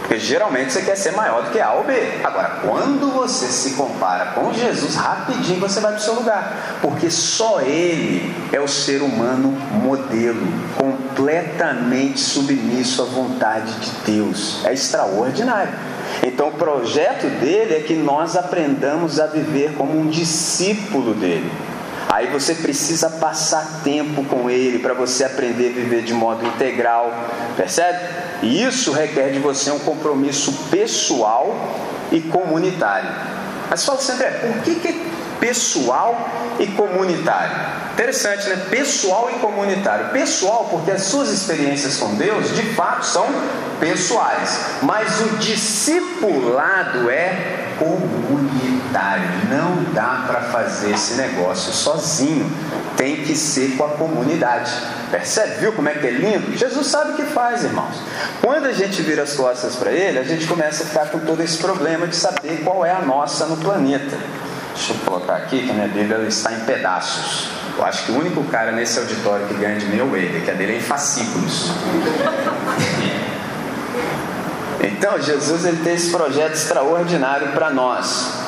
[0.00, 1.92] Porque geralmente você quer ser maior do que A ou B.
[2.24, 6.78] Agora, quando você se compara com Jesus, rapidinho você vai para o seu lugar.
[6.80, 14.64] Porque só Ele é o ser humano modelo, completamente submisso à vontade de Deus.
[14.64, 15.72] É extraordinário.
[16.22, 21.50] Então, o projeto dele é que nós aprendamos a viver como um discípulo dele.
[22.08, 27.12] Aí você precisa passar tempo com ele para você aprender a viver de modo integral,
[27.54, 27.98] percebe?
[28.42, 31.54] E isso requer de você um compromisso pessoal
[32.10, 33.10] e comunitário.
[33.68, 35.07] Mas fala sempre, é, por que, que é
[35.40, 37.56] pessoal e comunitário?
[37.92, 38.56] Interessante, né?
[38.70, 40.10] Pessoal e comunitário.
[40.10, 43.26] Pessoal, porque as suas experiências com Deus de fato são
[43.80, 49.28] pessoais, mas o discipulado é comunitário.
[49.50, 52.50] Não dá para fazer esse negócio sozinho.
[52.96, 54.72] Tem que ser com a comunidade.
[55.10, 55.60] Percebe?
[55.60, 56.56] Viu como é que é lindo?
[56.56, 57.96] Jesus sabe o que faz, irmãos.
[58.42, 61.42] Quando a gente vira as costas para ele, a gente começa a ficar com todo
[61.42, 64.16] esse problema de saber qual é a nossa no planeta.
[64.78, 67.48] Deixa eu colocar aqui que a minha Bíblia está em pedaços.
[67.76, 70.44] Eu acho que o único cara nesse auditório que ganha de mim é o Wader,
[70.44, 71.72] que a dele é em fascículos.
[74.80, 78.47] Então, Jesus ele tem esse projeto extraordinário para nós.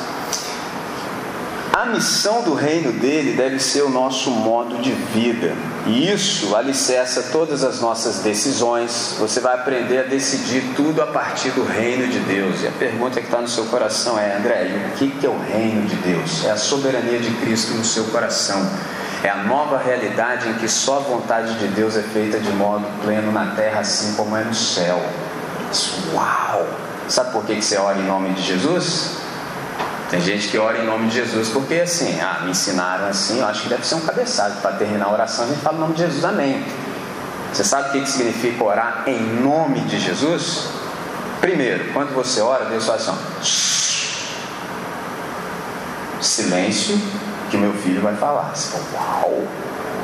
[1.73, 5.53] A missão do reino dele deve ser o nosso modo de vida.
[5.87, 9.15] E isso alicerça todas as nossas decisões.
[9.17, 12.61] Você vai aprender a decidir tudo a partir do reino de Deus.
[12.61, 15.87] E a pergunta que está no seu coração é: André, o que é o reino
[15.87, 16.43] de Deus?
[16.43, 18.69] É a soberania de Cristo no seu coração.
[19.23, 22.85] É a nova realidade em que só a vontade de Deus é feita de modo
[23.01, 25.01] pleno na terra, assim como é no céu.
[26.13, 26.67] Uau!
[27.07, 29.21] Sabe por que você ora em nome de Jesus?
[30.11, 33.47] Tem gente que ora em nome de Jesus porque assim, ah, me ensinaram assim, eu
[33.47, 35.93] acho que deve ser um cabeçado para terminar a oração a gente fala em nome
[35.93, 36.65] de Jesus, amém.
[37.53, 40.67] Você sabe o que significa orar em nome de Jesus?
[41.39, 43.13] Primeiro, quando você ora, Deus fala assim:
[46.21, 46.99] silêncio,
[47.49, 48.53] que meu filho vai falar.
[48.53, 49.47] Você fala, uau!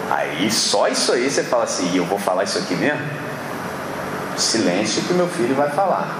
[0.09, 3.01] Aí só isso aí você fala assim, eu vou falar isso aqui mesmo?
[4.37, 6.17] Silêncio que meu filho vai falar.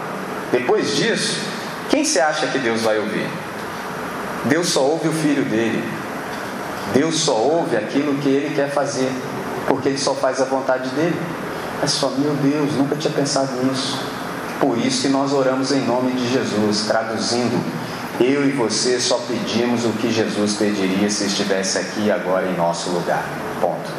[0.51, 1.39] Depois disso,
[1.89, 3.46] quem você acha que Deus vai ouvir?
[4.49, 5.83] Deus só ouve o filho dele.
[6.93, 9.11] Deus só ouve aquilo que ele quer fazer,
[9.67, 11.19] porque ele só faz a vontade dele.
[11.81, 13.99] Mas só, meu Deus, nunca tinha pensado nisso.
[14.59, 17.61] Por isso que nós oramos em nome de Jesus, traduzindo.
[18.19, 22.89] Eu e você só pedimos o que Jesus pediria se estivesse aqui agora em nosso
[22.89, 23.23] lugar.
[23.61, 23.91] Ponto.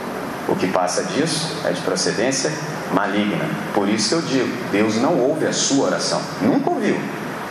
[0.48, 2.50] O que passa disso é de procedência
[2.92, 3.44] maligna.
[3.74, 6.20] Por isso que eu digo: Deus não ouve a sua oração.
[6.40, 6.98] Nunca ouviu.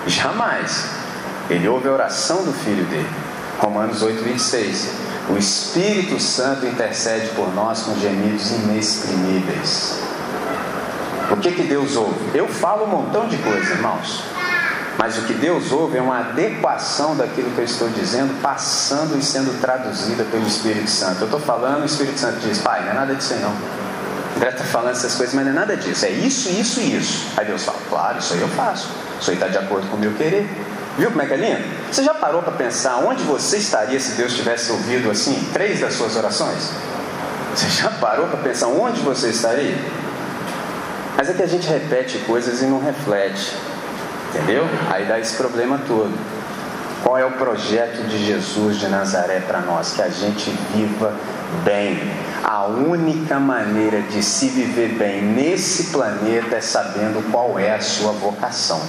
[0.07, 0.96] Jamais.
[1.49, 3.09] Ele ouve a oração do filho dele.
[3.59, 4.89] Romanos 8, 26.
[5.29, 9.99] O Espírito Santo intercede por nós com gemidos inexprimíveis.
[11.31, 12.37] O que, que Deus ouve?
[12.37, 14.23] Eu falo um montão de coisa, irmãos.
[14.97, 19.21] Mas o que Deus ouve é uma adequação daquilo que eu estou dizendo, passando e
[19.21, 21.21] sendo traduzida pelo Espírito Santo.
[21.21, 23.53] Eu estou falando, o Espírito Santo diz: Pai, não é nada disso aí não.
[24.35, 26.05] André está falando essas coisas, mas não é nada disso.
[26.05, 27.27] É isso, isso e isso.
[27.37, 28.89] Aí Deus fala: Claro, isso aí eu faço.
[29.19, 30.49] Isso aí está de acordo com o meu querer.
[30.97, 31.63] Viu como é que é lindo?
[31.91, 35.93] Você já parou para pensar onde você estaria se Deus tivesse ouvido assim três das
[35.93, 36.71] suas orações?
[37.55, 39.77] Você já parou para pensar onde você estaria?
[41.15, 43.55] Mas é que a gente repete coisas e não reflete,
[44.29, 44.65] entendeu?
[44.91, 46.13] Aí dá esse problema todo.
[47.03, 49.93] Qual é o projeto de Jesus de Nazaré para nós?
[49.93, 51.13] Que a gente viva
[51.63, 52.11] bem.
[52.43, 58.11] A única maneira de se viver bem nesse planeta é sabendo qual é a sua
[58.13, 58.81] vocação.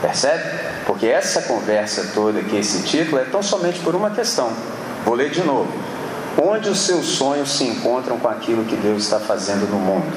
[0.00, 0.69] Percebe?
[0.90, 4.50] Porque essa conversa toda aqui, esse título, é tão somente por uma questão.
[5.04, 5.72] Vou ler de novo.
[6.36, 10.12] Onde os seus sonhos se encontram com aquilo que Deus está fazendo no mundo?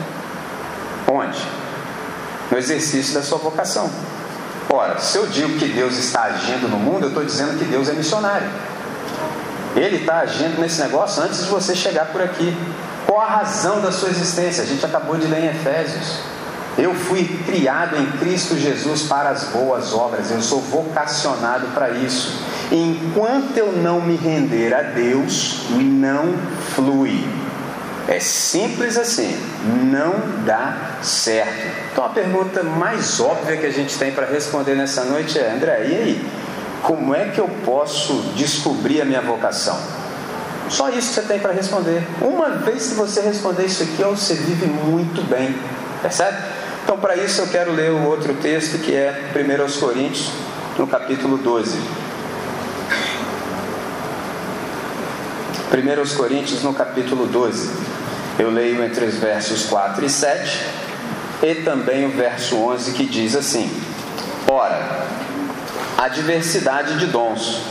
[1.07, 1.38] Onde?
[2.49, 3.88] No exercício da sua vocação.
[4.67, 7.88] Ora, se eu digo que Deus está agindo no mundo, eu estou dizendo que Deus
[7.88, 8.49] é missionário.
[9.75, 12.51] Ele está agindo nesse negócio antes de você chegar por aqui.
[13.05, 14.63] Qual a razão da sua existência?
[14.63, 16.17] A gente acabou de ler em Efésios.
[16.77, 22.41] Eu fui criado em Cristo Jesus para as boas obras, eu sou vocacionado para isso.
[22.71, 26.33] Enquanto eu não me render a Deus, não
[26.73, 27.23] flui.
[28.07, 29.38] É simples assim,
[29.83, 30.13] não
[30.45, 31.67] dá certo.
[31.91, 35.86] Então a pergunta mais óbvia que a gente tem para responder nessa noite é: André,
[35.88, 36.29] e aí?
[36.81, 39.79] Como é que eu posso descobrir a minha vocação?
[40.69, 42.05] Só isso que você tem para responder.
[42.19, 45.55] Uma vez que você responder isso aqui, você vive muito bem.
[46.01, 46.38] Percebe?
[46.83, 50.29] Então, para isso, eu quero ler o outro texto que é 1 Coríntios,
[50.77, 51.77] no capítulo 12.
[55.71, 57.71] 1 Coríntios, no capítulo 12.
[58.37, 60.65] Eu leio entre os versos 4 e 7
[61.41, 63.71] e também o verso 11 que diz assim:
[64.45, 65.05] Ora,
[65.97, 67.61] há diversidade de dons,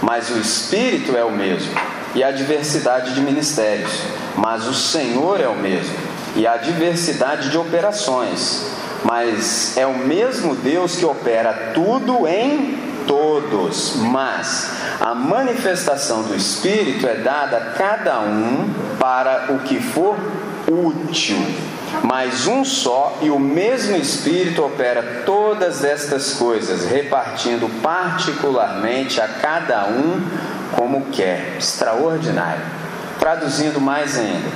[0.00, 1.72] mas o Espírito é o mesmo,
[2.14, 3.92] e há diversidade de ministérios,
[4.34, 8.70] mas o Senhor é o mesmo e a diversidade de operações,
[9.04, 13.96] mas é o mesmo Deus que opera tudo em todos.
[13.96, 20.16] Mas a manifestação do Espírito é dada a cada um para o que for
[20.66, 21.36] útil.
[22.02, 29.86] Mas um só e o mesmo Espírito opera todas estas coisas, repartindo particularmente a cada
[29.86, 30.22] um
[30.74, 31.56] como quer.
[31.58, 32.62] Extraordinário.
[33.18, 34.48] Traduzindo mais ainda,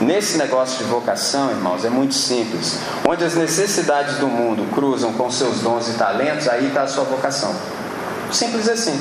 [0.00, 2.78] Nesse negócio de vocação, irmãos, é muito simples.
[3.06, 7.04] Onde as necessidades do mundo cruzam com seus dons e talentos, aí está a sua
[7.04, 7.54] vocação.
[8.32, 9.00] Simples assim.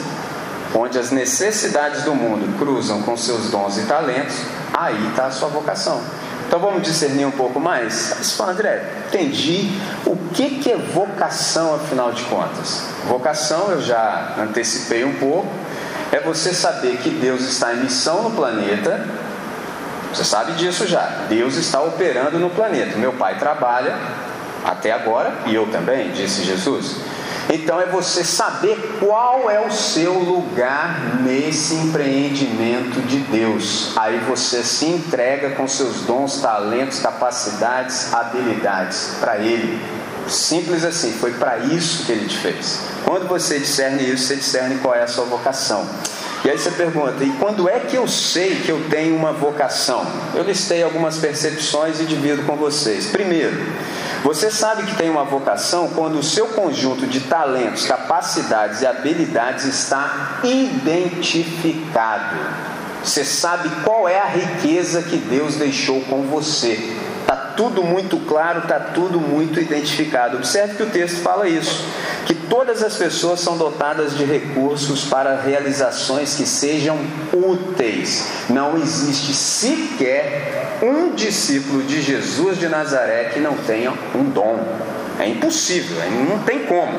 [0.76, 4.36] Onde as necessidades do mundo cruzam com seus dons e talentos,
[4.74, 6.02] aí está a sua vocação.
[6.50, 7.94] Então vamos discernir um pouco mais?
[7.94, 9.72] Você fala, André, entendi.
[10.06, 12.82] O que, que é vocação, afinal de contas?
[13.08, 15.48] Vocação, eu já antecipei um pouco,
[16.12, 19.08] é você saber que Deus está em missão no planeta
[20.10, 21.26] você sabe disso já.
[21.30, 22.98] Deus está operando no planeta.
[22.98, 23.96] Meu pai trabalha
[24.66, 26.98] até agora e eu também, disse Jesus.
[27.52, 33.98] Então é você saber qual é o seu lugar nesse empreendimento de Deus.
[33.98, 39.82] Aí você se entrega com seus dons, talentos, capacidades, habilidades para Ele.
[40.28, 42.82] Simples assim, foi para isso que Ele te fez.
[43.04, 45.88] Quando você discerne isso, você discerne qual é a sua vocação.
[46.44, 50.06] E aí você pergunta: e quando é que eu sei que eu tenho uma vocação?
[50.34, 53.08] Eu listei algumas percepções e divido com vocês.
[53.08, 53.58] Primeiro,
[54.24, 59.66] você sabe que tem uma vocação quando o seu conjunto de talentos, capacidades e habilidades
[59.66, 62.38] está identificado.
[63.04, 66.98] Você sabe qual é a riqueza que Deus deixou com você.
[67.30, 70.38] Está tudo muito claro, está tudo muito identificado.
[70.38, 71.86] Observe que o texto fala isso
[72.26, 76.98] que todas as pessoas são dotadas de recursos para realizações que sejam
[77.32, 78.26] úteis.
[78.50, 84.58] Não existe sequer um discípulo de Jesus de Nazaré que não tenha um dom.
[85.20, 86.98] É impossível, não tem como.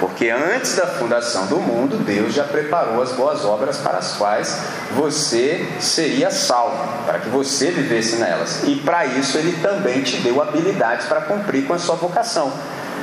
[0.00, 4.58] Porque antes da fundação do mundo, Deus já preparou as boas obras para as quais
[4.92, 8.62] você seria salvo, para que você vivesse nelas.
[8.64, 12.52] E para isso ele também te deu habilidades para cumprir com a sua vocação.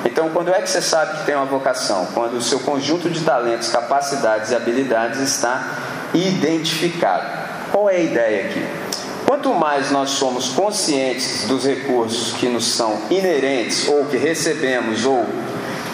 [0.03, 2.07] Então, quando é que você sabe que tem uma vocação?
[2.13, 5.63] Quando o seu conjunto de talentos, capacidades e habilidades está
[6.13, 7.25] identificado.
[7.71, 8.65] Qual é a ideia aqui?
[9.25, 15.25] Quanto mais nós somos conscientes dos recursos que nos são inerentes, ou que recebemos, ou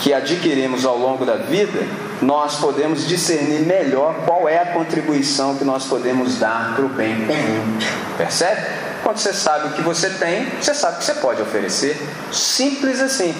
[0.01, 1.79] que adquirimos ao longo da vida,
[2.21, 7.25] nós podemos discernir melhor qual é a contribuição que nós podemos dar para o bem
[7.25, 7.79] comum.
[8.17, 8.61] Percebe?
[9.03, 11.97] Quando você sabe o que você tem, você sabe o que você pode oferecer.
[12.31, 13.35] Simples assim.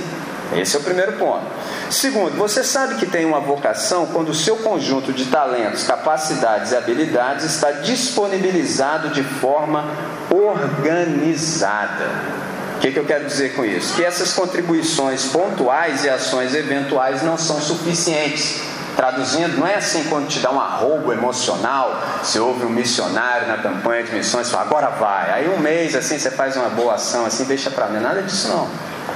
[0.56, 1.46] Esse é o primeiro ponto.
[1.90, 6.76] Segundo, você sabe que tem uma vocação quando o seu conjunto de talentos, capacidades e
[6.76, 9.84] habilidades está disponibilizado de forma
[10.30, 12.08] organizada.
[12.78, 13.96] O que, que eu quero dizer com isso?
[13.96, 18.62] Que essas contribuições pontuais e ações eventuais não são suficientes.
[18.96, 23.58] Traduzindo, não é assim quando te dá um arrobo emocional, você ouve um missionário na
[23.58, 25.32] campanha de missões, fala, agora vai.
[25.32, 28.00] Aí um mês assim você faz uma boa ação, assim, deixa para mim.
[28.00, 28.68] Nada disso não.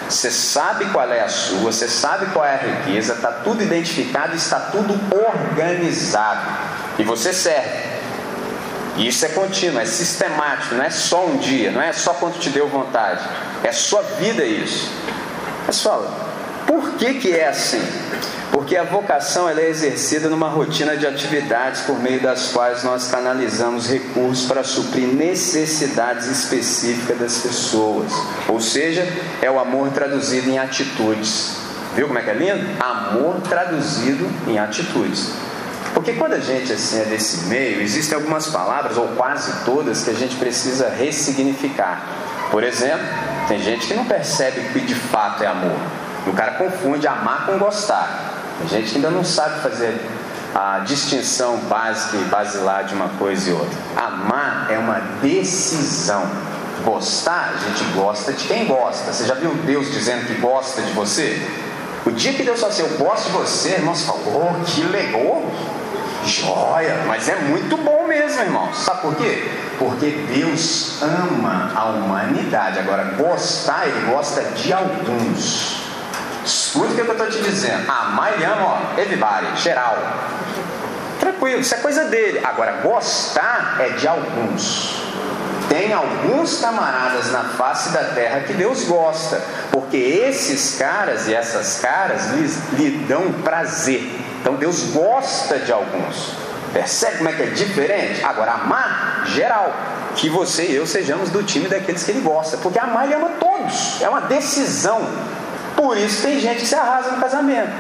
[0.10, 4.36] Você sabe qual é a sua, você sabe qual é a riqueza, está tudo identificado,
[4.36, 6.48] está tudo organizado.
[6.98, 7.91] E você serve.
[8.98, 12.40] E isso é contínuo, é sistemático, não é só um dia, não é só quando
[12.40, 13.24] te deu vontade.
[13.64, 14.92] É sua vida isso.
[15.72, 16.12] Fala,
[16.68, 17.82] Por que, que é assim?
[18.52, 23.08] Porque a vocação ela é exercida numa rotina de atividades por meio das quais nós
[23.08, 28.12] canalizamos recursos para suprir necessidades específicas das pessoas.
[28.50, 29.08] Ou seja,
[29.42, 31.56] é o amor traduzido em atitudes.
[31.96, 32.84] Viu como é que é lindo?
[32.84, 35.30] Amor traduzido em atitudes.
[36.02, 40.10] Porque quando a gente assim é desse meio, existem algumas palavras, ou quase todas, que
[40.10, 42.02] a gente precisa ressignificar.
[42.50, 43.06] Por exemplo,
[43.48, 45.78] tem gente que não percebe que de fato é amor.
[46.26, 48.34] O cara confunde amar com gostar.
[48.64, 50.02] A gente ainda não sabe fazer
[50.56, 53.78] a distinção básica e basilar de uma coisa e outra.
[53.96, 56.28] Amar é uma decisão.
[56.84, 59.14] Gostar, a gente gosta de quem gosta.
[59.14, 61.40] Você já viu Deus dizendo que gosta de você?
[62.04, 64.82] O dia que Deus falou assim, eu gosto de você, irmão, você fala, oh, que
[64.86, 65.44] legal,
[66.26, 68.74] joia, mas é muito bom mesmo, irmão.
[68.74, 69.50] Sabe por quê?
[69.78, 72.80] Porque Deus ama a humanidade.
[72.80, 75.82] Agora, gostar, Ele gosta de alguns.
[76.46, 77.90] Escuta o que eu estou te dizendo.
[77.90, 79.98] Amar e ama, ó, everybody, geral.
[81.20, 82.42] Tranquilo, isso é coisa dele.
[82.44, 85.02] Agora, gostar é de alguns.
[85.70, 91.80] Tem alguns camaradas na face da terra que Deus gosta, porque esses caras e essas
[91.80, 92.32] caras
[92.74, 94.20] lhe dão prazer.
[94.42, 96.34] Então Deus gosta de alguns.
[96.74, 98.26] Percebe como é que é diferente?
[98.26, 99.74] Agora, amar, geral.
[100.16, 102.58] Que você e eu sejamos do time daqueles que ele gosta.
[102.58, 104.02] Porque amar ele ama todos.
[104.02, 105.08] É uma decisão.
[105.76, 107.72] Por isso tem gente que se arrasa no casamento.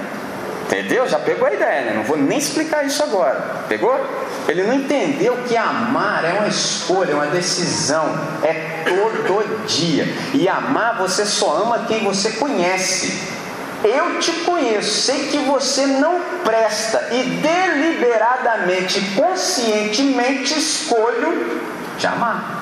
[0.65, 1.07] Entendeu?
[1.07, 1.93] Já pegou a ideia, né?
[1.95, 3.63] Não vou nem explicar isso agora.
[3.67, 3.93] Pegou?
[4.47, 8.05] Ele não entendeu que amar é uma escolha, é uma decisão,
[8.41, 10.07] é todo dia.
[10.33, 13.40] E amar você só ama quem você conhece.
[13.83, 21.61] Eu te conheço, sei que você não presta e deliberadamente, conscientemente escolho
[21.97, 22.61] te amar.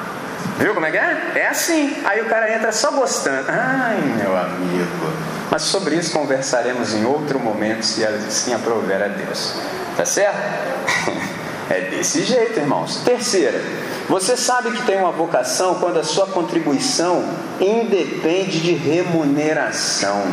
[0.58, 1.32] Viu como é que é?
[1.36, 1.96] É assim.
[2.06, 3.46] Aí o cara entra só gostando.
[3.50, 5.14] Ai, meu amigo.
[5.50, 9.56] Mas sobre isso conversaremos em outro momento, se assim aprover a Deus.
[9.96, 10.38] Tá certo?
[11.70, 13.04] É desse jeito, irmãos.
[13.06, 13.62] Terceira,
[14.10, 17.24] você sabe que tem uma vocação quando a sua contribuição
[17.62, 20.24] independe de remuneração.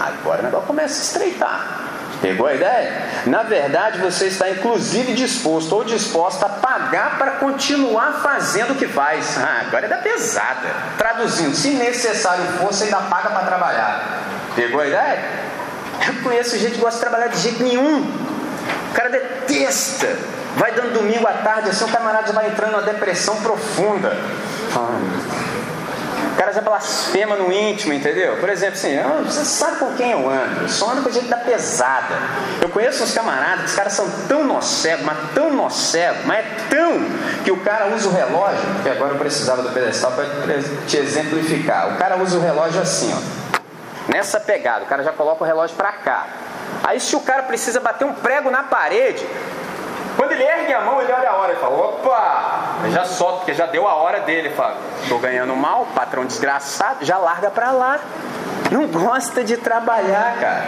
[0.00, 1.86] Agora o negócio começa a estreitar.
[2.20, 2.92] Pegou a ideia?
[3.26, 8.88] Na verdade, você está inclusive disposto ou disposta a pagar para continuar fazendo o que
[8.88, 9.36] faz.
[9.38, 10.68] Ah, agora é da pesada.
[10.96, 14.22] Traduzindo, se necessário for, você ainda paga para trabalhar.
[14.54, 15.24] Pegou a ideia?
[16.06, 18.00] Eu conheço gente que gosta de trabalhar de jeito nenhum.
[18.90, 20.16] O cara detesta.
[20.56, 24.16] Vai dando domingo à tarde, assim o camarada vai entrando numa depressão profunda.
[24.74, 24.98] Ah,
[26.36, 28.36] o cara já blasfema no íntimo, entendeu?
[28.36, 30.64] Por exemplo, assim, eu, você sabe com quem eu ando?
[30.64, 32.14] Eu só ando com gente da pesada.
[32.60, 36.48] Eu conheço uns camaradas que os caras são tão nocebo, mas tão nocebo, mas é
[36.68, 37.00] tão
[37.42, 40.26] que o cara usa o relógio, que agora eu precisava do pedestal para
[40.86, 41.94] te exemplificar.
[41.94, 44.12] O cara usa o relógio assim, ó.
[44.12, 46.26] Nessa pegada, o cara já coloca o relógio para cá.
[46.84, 49.26] Aí se o cara precisa bater um prego na parede,
[50.16, 53.54] quando ele ergue a mão, ele olha a hora e fala: opa, já solta, porque
[53.54, 54.50] já deu a hora dele.
[54.50, 58.00] Fala: estou ganhando mal, patrão desgraçado, já larga para lá.
[58.70, 60.66] Não gosta de trabalhar, cara.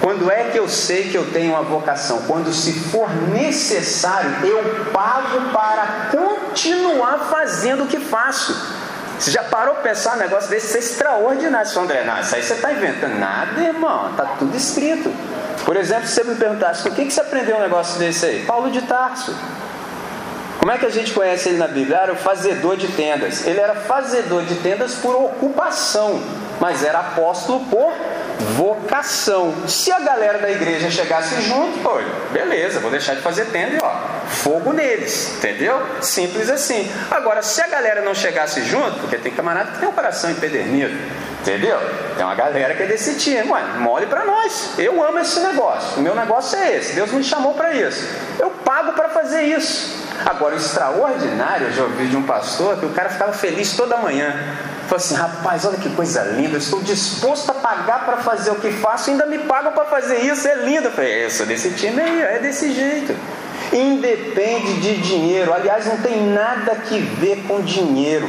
[0.00, 2.22] Quando é que eu sei que eu tenho uma vocação?
[2.26, 8.80] Quando, se for necessário, eu pago para continuar fazendo o que faço.
[9.18, 10.68] Você já parou para pensar um negócio desse?
[10.68, 11.68] Isso é extraordinário.
[11.68, 13.18] Você André, não, isso aí você está inventando.
[13.18, 15.12] Nada, irmão, está tudo escrito.
[15.64, 18.44] Por exemplo, se você me perguntasse, por que, que você aprendeu um negócio desse aí?
[18.44, 19.34] Paulo de Tarso.
[20.60, 21.96] Como é que a gente conhece ele na Bíblia?
[21.96, 23.46] Era o fazedor de tendas.
[23.46, 26.22] Ele era fazedor de tendas por ocupação,
[26.60, 27.90] mas era apóstolo por
[28.56, 29.54] vocação.
[29.66, 33.78] Se a galera da igreja chegasse junto, olha, beleza, vou deixar de fazer tenda e
[33.82, 33.90] ó,
[34.28, 35.80] fogo neles, entendeu?
[36.02, 36.90] Simples assim.
[37.10, 40.94] Agora, se a galera não chegasse junto, porque tem camarada que tem um coração empedernido,
[41.40, 41.78] Entendeu?
[42.16, 43.50] Tem uma galera que é desse time.
[43.50, 44.72] Ué, mole para nós.
[44.78, 45.98] Eu amo esse negócio.
[45.98, 46.94] O meu negócio é esse.
[46.94, 48.06] Deus me chamou para isso.
[48.38, 49.98] Eu pago para fazer isso.
[50.26, 53.96] Agora, o extraordinário, eu já ouvi de um pastor que o cara ficava feliz toda
[53.96, 54.34] manhã.
[54.82, 56.56] Falou assim: rapaz, olha que coisa linda.
[56.56, 60.18] Eu estou disposto a pagar para fazer o que faço, ainda me pagam para fazer
[60.18, 60.46] isso.
[60.46, 60.88] É lindo.
[60.88, 63.16] Eu falei: eu sou desse time aí, é desse jeito.
[63.72, 65.54] Independe de dinheiro.
[65.54, 68.28] Aliás, não tem nada que ver com dinheiro.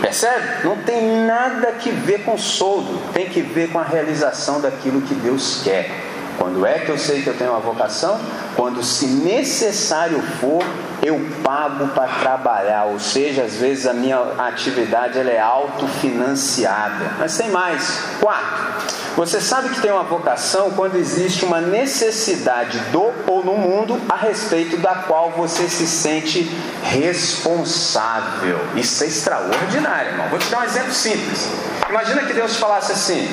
[0.00, 0.64] Percebe?
[0.64, 5.14] Não tem nada que ver com soldo, tem que ver com a realização daquilo que
[5.14, 6.09] Deus quer.
[6.40, 8.18] Quando é que eu sei que eu tenho uma vocação?
[8.56, 10.64] Quando, se necessário for,
[11.02, 17.12] eu pago para trabalhar, ou seja, às vezes a minha atividade ela é autofinanciada.
[17.18, 18.00] Mas tem mais.
[18.18, 18.86] Quarto,
[19.16, 24.16] você sabe que tem uma vocação quando existe uma necessidade do ou no mundo a
[24.16, 26.50] respeito da qual você se sente
[26.84, 28.58] responsável.
[28.76, 30.30] Isso é extraordinário, irmão.
[30.30, 31.50] Vou te dar um exemplo simples.
[31.86, 33.28] Imagina que Deus falasse assim: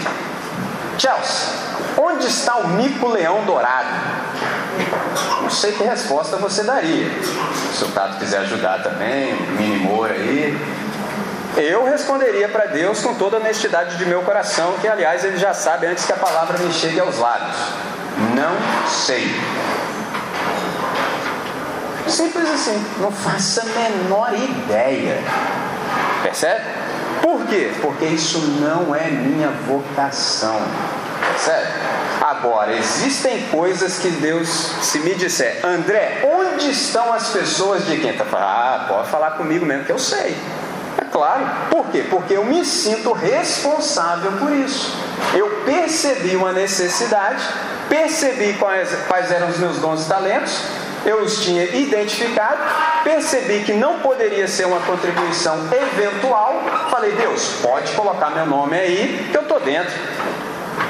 [0.98, 1.67] Chelsea
[1.98, 3.90] onde está o mico-leão dourado?
[5.42, 7.10] Não sei que resposta você daria.
[7.74, 10.58] Se o Tato quiser ajudar também, mini aí.
[11.58, 15.54] Eu responderia para Deus com toda a honestidade de meu coração, que aliás ele já
[15.54, 17.58] sabe antes que a palavra me chegue aos lábios.
[18.36, 19.34] Não sei.
[22.08, 25.18] Simples assim, não faço a menor ideia.
[26.22, 26.64] Percebe?
[27.22, 27.72] Por quê?
[27.82, 30.62] Porque isso não é minha vocação.
[31.38, 31.68] Percebe?
[32.20, 34.50] Agora, existem coisas que Deus,
[34.82, 38.48] se me disser, André, onde estão as pessoas de quem está falando?
[38.48, 40.36] Ah, pode falar comigo mesmo, que eu sei.
[40.98, 41.46] É claro.
[41.70, 42.06] Por quê?
[42.10, 44.98] Porque eu me sinto responsável por isso.
[45.36, 47.44] Eu percebi uma necessidade,
[47.88, 50.60] percebi quais, quais eram os meus dons e talentos,
[51.06, 52.58] eu os tinha identificado,
[53.04, 59.28] percebi que não poderia ser uma contribuição eventual, falei, Deus, pode colocar meu nome aí,
[59.32, 59.94] que eu estou dentro.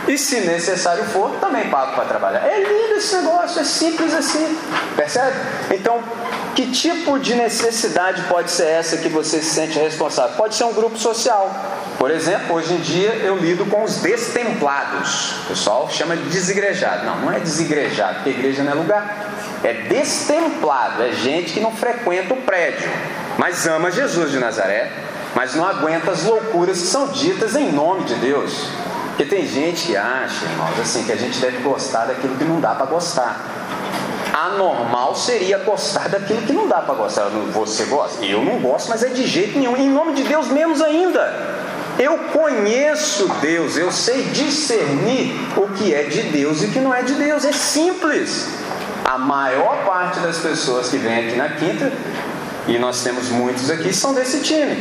[0.07, 2.39] E se necessário for, também pago para trabalhar.
[2.39, 4.57] É lindo esse negócio, é simples assim.
[4.95, 5.35] Percebe?
[5.71, 6.01] Então,
[6.55, 10.35] que tipo de necessidade pode ser essa que você se sente responsável?
[10.35, 11.53] Pode ser um grupo social.
[11.99, 15.31] Por exemplo, hoje em dia eu lido com os destemplados.
[15.43, 17.05] O pessoal chama de desigrejado.
[17.05, 19.27] Não, não é desigrejado, porque igreja não é lugar.
[19.63, 22.89] É destemplado, é gente que não frequenta o prédio,
[23.37, 24.91] mas ama Jesus de Nazaré,
[25.35, 28.69] mas não aguenta as loucuras que são ditas em nome de Deus.
[29.17, 32.59] Porque tem gente que acha, irmãos, assim, que a gente deve gostar daquilo que não
[32.59, 33.43] dá para gostar.
[34.31, 37.23] Anormal seria gostar daquilo que não dá para gostar.
[37.51, 38.23] Você gosta?
[38.23, 39.75] Eu não gosto, mas é de jeito nenhum.
[39.75, 41.57] Em nome de Deus, menos ainda.
[41.97, 46.93] Eu conheço Deus, eu sei discernir o que é de Deus e o que não
[46.93, 47.43] é de Deus.
[47.43, 48.47] É simples.
[49.03, 51.91] A maior parte das pessoas que vem aqui na quinta,
[52.67, 54.77] e nós temos muitos aqui, são desse time.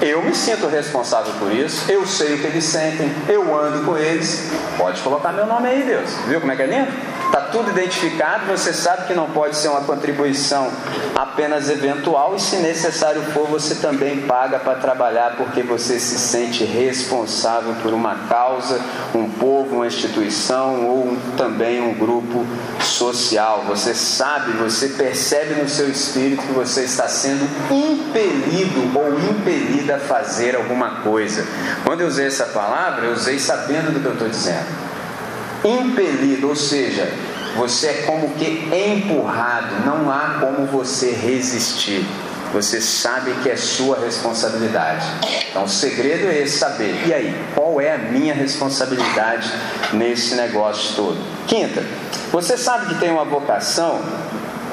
[0.00, 3.98] Eu me sinto responsável por isso, eu sei o que eles sentem, eu ando com
[3.98, 4.50] eles.
[4.78, 6.10] Pode colocar meu nome aí, Deus.
[6.26, 7.19] Viu como é que é lindo?
[7.30, 10.68] Está tudo identificado, você sabe que não pode ser uma contribuição
[11.14, 16.64] apenas eventual e, se necessário for, você também paga para trabalhar porque você se sente
[16.64, 18.80] responsável por uma causa,
[19.14, 22.44] um povo, uma instituição ou um, também um grupo
[22.82, 23.62] social.
[23.68, 30.00] Você sabe, você percebe no seu espírito que você está sendo impelido ou impelida a
[30.00, 31.46] fazer alguma coisa.
[31.84, 34.89] Quando eu usei essa palavra, eu usei sabendo do que eu estou dizendo
[35.64, 37.12] impelido, ou seja,
[37.56, 42.04] você é como que empurrado, não há como você resistir.
[42.52, 45.06] Você sabe que é sua responsabilidade.
[45.50, 47.06] Então o segredo é esse saber.
[47.06, 49.52] E aí, qual é a minha responsabilidade
[49.92, 51.18] nesse negócio todo?
[51.46, 51.84] Quinta,
[52.32, 54.00] você sabe que tem uma vocação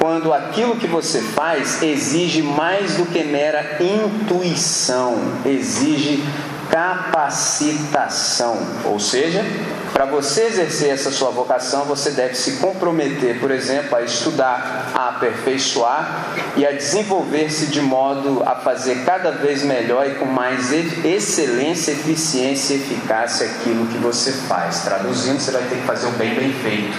[0.00, 6.24] quando aquilo que você faz exige mais do que mera intuição, exige
[6.70, 9.44] capacitação, ou seja,
[9.92, 15.08] para você exercer essa sua vocação, você deve se comprometer, por exemplo, a estudar, a
[15.10, 21.92] aperfeiçoar e a desenvolver-se de modo a fazer cada vez melhor e com mais excelência,
[21.92, 24.80] eficiência e eficácia aquilo que você faz.
[24.80, 26.96] Traduzindo, você vai ter que fazer o bem bem feito.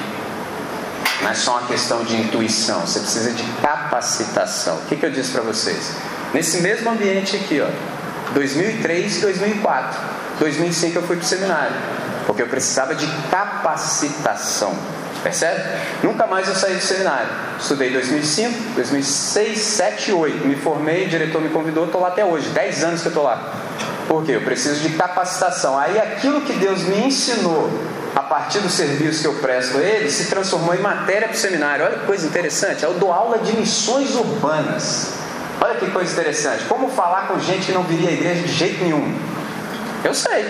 [1.21, 4.77] Não é só uma questão de intuição, você precisa de capacitação.
[4.77, 5.91] O que, que eu disse para vocês?
[6.33, 7.67] Nesse mesmo ambiente aqui, ó,
[8.33, 9.99] 2003, 2004,
[10.39, 11.75] 2005 eu fui para o seminário
[12.29, 14.71] porque eu precisava de capacitação.
[15.23, 15.63] Percebe?
[16.03, 17.27] Nunca mais eu saí do seminário.
[17.59, 20.47] Estudei 2005, 2006, 2007 2008.
[20.47, 22.47] Me formei, o diretor me convidou, estou lá até hoje.
[22.49, 23.51] 10 anos que eu estou lá.
[24.07, 24.33] Por quê?
[24.33, 25.75] Eu preciso de capacitação.
[25.75, 27.67] Aí aquilo que Deus me ensinou
[28.15, 31.39] a partir do serviço que eu presto a ele se transformou em matéria para o
[31.39, 31.83] seminário.
[31.83, 32.83] Olha que coisa interessante.
[32.83, 35.13] Eu dou aula de missões urbanas.
[35.59, 36.65] Olha que coisa interessante.
[36.65, 39.17] Como falar com gente que não viria à igreja de jeito nenhum.
[40.03, 40.45] Eu sei.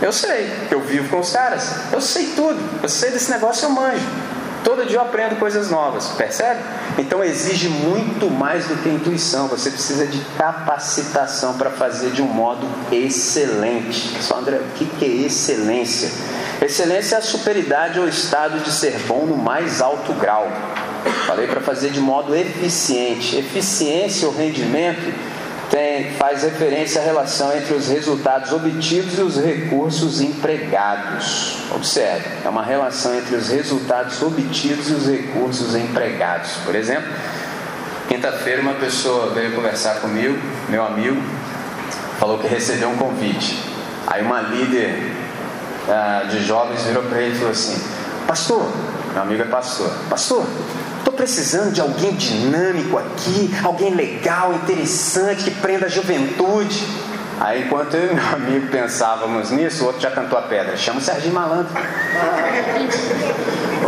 [0.00, 1.92] Eu sei, eu vivo com os caras.
[1.92, 2.58] Eu sei tudo.
[2.82, 4.06] Eu sei desse negócio, eu manjo.
[4.64, 6.60] Todo dia eu aprendo coisas novas, percebe?
[6.98, 9.48] Então exige muito mais do que intuição.
[9.48, 14.22] Você precisa de capacitação para fazer de um modo excelente.
[14.22, 16.10] Só André, o que é excelência?
[16.60, 20.48] Excelência é a superioridade ou estado de ser bom no mais alto grau.
[21.26, 23.36] Falei para fazer de modo eficiente.
[23.36, 25.12] Eficiência ou rendimento
[25.70, 31.58] tem, faz referência à relação entre os resultados obtidos e os recursos empregados.
[31.74, 36.52] Observe, é uma relação entre os resultados obtidos e os recursos empregados.
[36.64, 37.10] Por exemplo,
[38.08, 40.38] quinta-feira uma pessoa veio conversar comigo,
[40.68, 41.22] meu amigo,
[42.18, 43.62] falou que recebeu um convite.
[44.06, 45.12] Aí uma líder
[45.88, 47.82] ah, de jovens virou para ele e falou assim:
[48.26, 48.70] Pastor,
[49.12, 50.46] meu amigo é pastor, Pastor,
[50.98, 56.86] Estou precisando de alguém dinâmico aqui, alguém legal, interessante, que prenda a juventude.
[57.40, 60.76] Aí enquanto eu e meu amigo pensávamos nisso, o outro já cantou a pedra.
[60.76, 61.72] Chama o Serginho Malandro.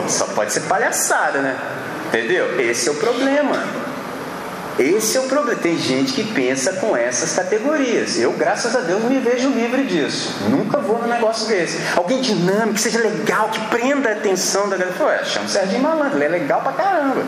[0.08, 1.56] Só pode ser palhaçada, né?
[2.08, 2.61] Entendeu?
[2.61, 3.80] Esse é o problema.
[4.78, 5.60] Esse é o problema.
[5.60, 8.18] Tem gente que pensa com essas categorias.
[8.18, 10.34] Eu, graças a Deus, me vejo livre disso.
[10.48, 11.78] Nunca vou num negócio desse.
[11.96, 14.96] Alguém dinâmico, que seja legal, que prenda a atenção da galera.
[14.96, 17.22] Pô, chama o Serginho Malandro, ele é legal pra caramba.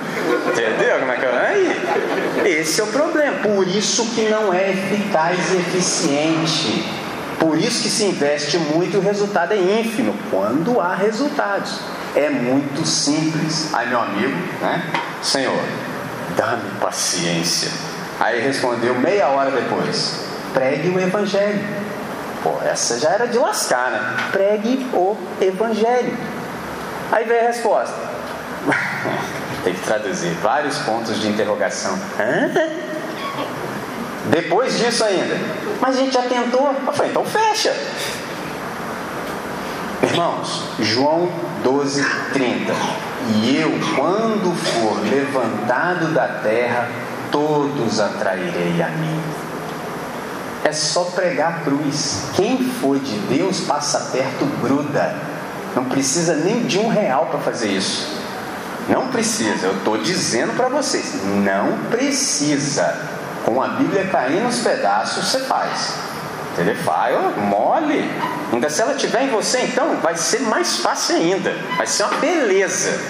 [0.49, 1.47] Entendeu como é que é?
[1.47, 3.39] Aí, esse é o problema.
[3.39, 6.85] Por isso que não é eficaz e eficiente.
[7.39, 10.15] Por isso que se investe muito e o resultado é ínfimo.
[10.31, 11.81] Quando há resultados.
[12.15, 13.73] É muito simples.
[13.73, 14.85] Aí, meu amigo, né?
[15.23, 15.59] Senhor,
[16.37, 17.71] Dá-me paciência.
[18.19, 21.65] Aí respondeu meia hora depois: pregue o Evangelho.
[22.43, 24.17] Pô, essa já era de lascar, né?
[24.33, 26.17] Pregue o Evangelho.
[27.11, 27.95] Aí veio a resposta.
[29.65, 31.99] Tem que traduzir vários pontos de interrogação.
[32.19, 32.51] Hã?
[34.31, 35.37] Depois disso ainda.
[35.81, 36.75] Mas a gente já tentou.
[36.87, 37.75] Eu falei, então fecha.
[40.03, 41.31] Irmãos, João
[41.63, 42.73] 12, 30.
[43.29, 46.89] E eu, quando for levantado da terra,
[47.31, 49.21] todos atrairei a mim.
[50.65, 52.25] É só pregar a cruz.
[52.35, 55.15] Quem for de Deus passa perto, gruda.
[55.75, 58.21] Não precisa nem de um real para fazer isso.
[58.89, 63.09] Não precisa, eu estou dizendo para vocês, não precisa.
[63.45, 65.95] Com a Bíblia caindo nos pedaços, você faz.
[66.53, 66.75] Entendeu?
[66.85, 68.11] Vai, mole.
[68.53, 71.55] Ainda se ela tiver em você, então vai ser mais fácil ainda.
[71.77, 73.01] Vai ser uma beleza.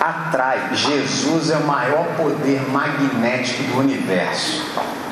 [0.00, 0.70] Atrai.
[0.74, 4.64] Jesus é o maior poder magnético do universo.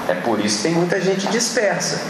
[0.09, 2.01] É por isso que tem muita gente dispersa.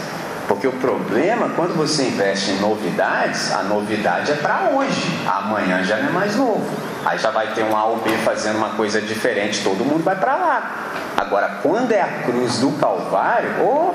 [0.47, 5.19] Porque o problema, quando você investe em novidades, a novidade é para hoje.
[5.25, 6.65] Amanhã já não é mais novo.
[7.05, 10.15] Aí já vai ter um A ou B fazendo uma coisa diferente, todo mundo vai
[10.15, 10.75] para lá.
[11.17, 13.93] Agora, quando é a cruz do Calvário, oh,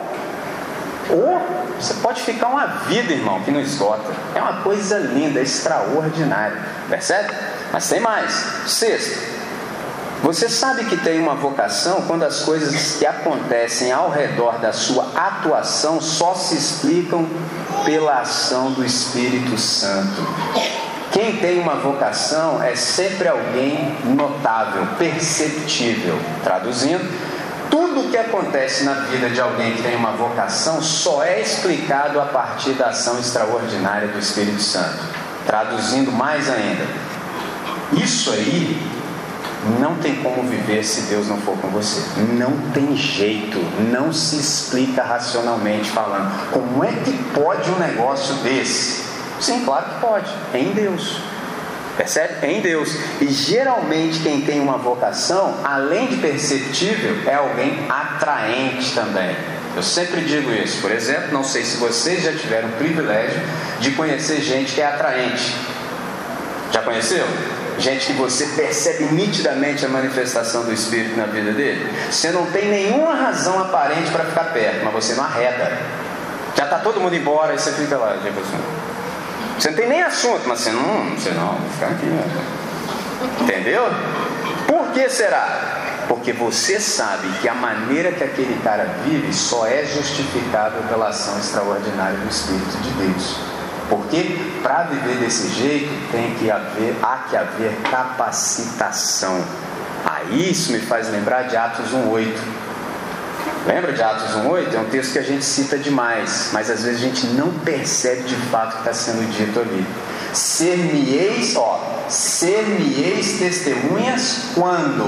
[1.10, 1.40] ou
[1.78, 4.12] você pode ficar uma vida, irmão, que não esgota.
[4.34, 6.56] É uma coisa linda, extraordinária.
[6.88, 7.32] Percebe?
[7.72, 8.32] Mas tem mais.
[8.66, 9.18] Sexto,
[10.22, 15.12] você sabe que tem uma vocação quando as coisas que acontecem ao redor da sua
[15.14, 17.28] atuação só se explicam
[17.84, 20.26] pela ação do Espírito Santo.
[21.12, 26.18] Quem tem uma vocação é sempre alguém notável, perceptível.
[26.42, 27.04] Traduzindo,
[27.70, 32.20] tudo o que acontece na vida de alguém que tem uma vocação só é explicado
[32.20, 34.98] a partir da ação extraordinária do Espírito Santo.
[35.46, 36.84] Traduzindo mais ainda,
[37.92, 38.82] isso aí
[39.80, 42.00] não tem como viver se Deus não for com você.
[42.34, 43.58] Não tem jeito,
[43.90, 46.50] não se explica racionalmente falando.
[46.50, 49.04] Como é que pode um negócio desse?
[49.40, 51.20] Sim, claro que pode, é em Deus.
[51.96, 52.46] Percebe?
[52.46, 52.96] Em Deus.
[53.20, 59.34] E geralmente quem tem uma vocação, além de perceptível, é alguém atraente também.
[59.74, 60.80] Eu sempre digo isso.
[60.80, 63.40] Por exemplo, não sei se vocês já tiveram o privilégio
[63.80, 65.54] de conhecer gente que é atraente.
[66.72, 67.24] Já conheceu?
[67.78, 71.86] Gente que você percebe nitidamente a manifestação do Espírito na vida dele.
[72.10, 75.78] Você não tem nenhuma razão aparente para ficar perto, mas você não arreda.
[76.56, 78.58] Já está todo mundo embora e você fica lá, tipo assim.
[79.58, 82.06] Você não tem nem assunto, mas você não, você não, vou ficar aqui.
[82.06, 82.24] Né?
[83.40, 83.84] Entendeu?
[84.66, 86.04] Por que será?
[86.08, 91.38] Porque você sabe que a maneira que aquele cara vive só é justificável pela ação
[91.38, 93.36] extraordinária do Espírito de Deus.
[93.88, 99.42] Porque para viver desse jeito tem que haver, há que haver capacitação.
[100.04, 102.65] Aí isso me faz lembrar de Atos 1,8
[103.66, 104.74] Lembra de Atos 1,8?
[104.74, 108.22] É um texto que a gente cita demais, mas às vezes a gente não percebe
[108.22, 109.84] de fato o que está sendo dito ali.
[110.32, 115.02] Ser-me-eis, ó, ser-me-eis testemunhas quando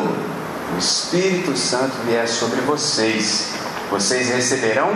[0.75, 3.51] o Espírito Santo vier sobre vocês.
[3.93, 4.91] Vocês receberão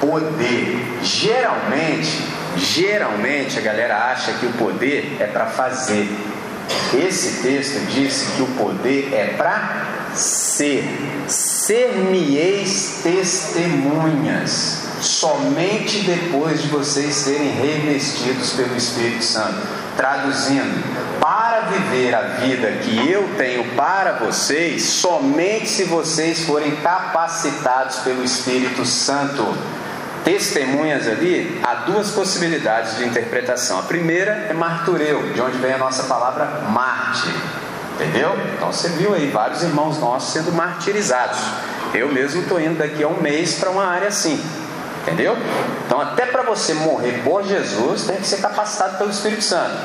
[0.00, 0.98] poder.
[1.02, 2.24] Geralmente,
[2.56, 6.08] geralmente a galera acha que o poder é para fazer.
[6.94, 10.82] Esse texto disse que o poder é para ser
[11.66, 19.66] ser-me-eis testemunhas, somente depois de vocês serem revestidos pelo Espírito Santo.
[19.96, 20.80] Traduzindo,
[21.18, 28.22] para viver a vida que eu tenho para vocês, somente se vocês forem capacitados pelo
[28.22, 29.44] Espírito Santo.
[30.22, 33.80] Testemunhas ali, há duas possibilidades de interpretação.
[33.80, 37.34] A primeira é martureu, de onde vem a nossa palavra mártir
[37.96, 38.36] Entendeu?
[38.54, 41.38] Então você viu aí vários irmãos nossos sendo martirizados.
[41.94, 44.44] Eu mesmo estou indo daqui a um mês para uma área assim.
[45.02, 45.36] Entendeu?
[45.86, 49.76] Então, até para você morrer por Jesus, tem que ser capacitado pelo Espírito Santo.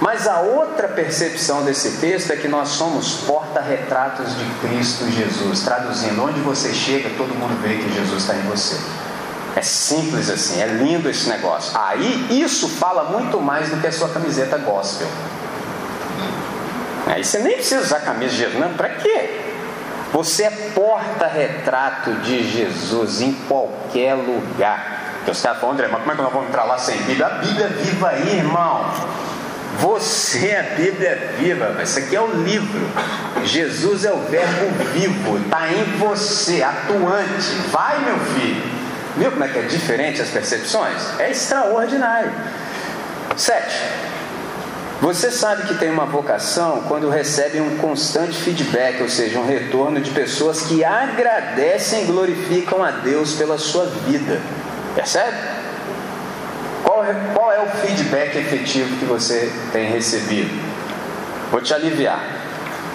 [0.00, 5.62] Mas a outra percepção desse texto é que nós somos porta-retratos de Cristo Jesus.
[5.62, 8.78] Traduzindo, onde você chega, todo mundo vê que Jesus está em você.
[9.56, 11.76] É simples assim, é lindo esse negócio.
[11.76, 15.08] Aí isso fala muito mais do que a sua camiseta gospel.
[17.08, 19.40] Aí você nem precisa usar camisa de Jesus, não, para quê?
[20.12, 25.16] Você é porta-retrato de Jesus em qualquer lugar.
[25.16, 27.26] Porque os caras falam, André, mas como é que nós vamos entrar lá sem Bíblia?
[27.26, 28.92] A Bíblia é viva aí, irmão.
[29.80, 32.80] Você é a Bíblia viva, isso aqui é o livro.
[33.44, 37.52] Jesus é o verbo vivo, está em você, atuante.
[37.70, 38.62] Vai, meu filho.
[39.16, 41.18] Viu como é que é diferente as percepções?
[41.18, 42.32] É extraordinário.
[43.36, 43.76] Sete.
[45.00, 50.00] Você sabe que tem uma vocação quando recebe um constante feedback, ou seja, um retorno
[50.00, 54.40] de pessoas que agradecem e glorificam a Deus pela sua vida.
[54.96, 55.36] Percebe?
[56.82, 60.50] Qual é, qual é o feedback efetivo que você tem recebido?
[61.52, 62.20] Vou te aliviar.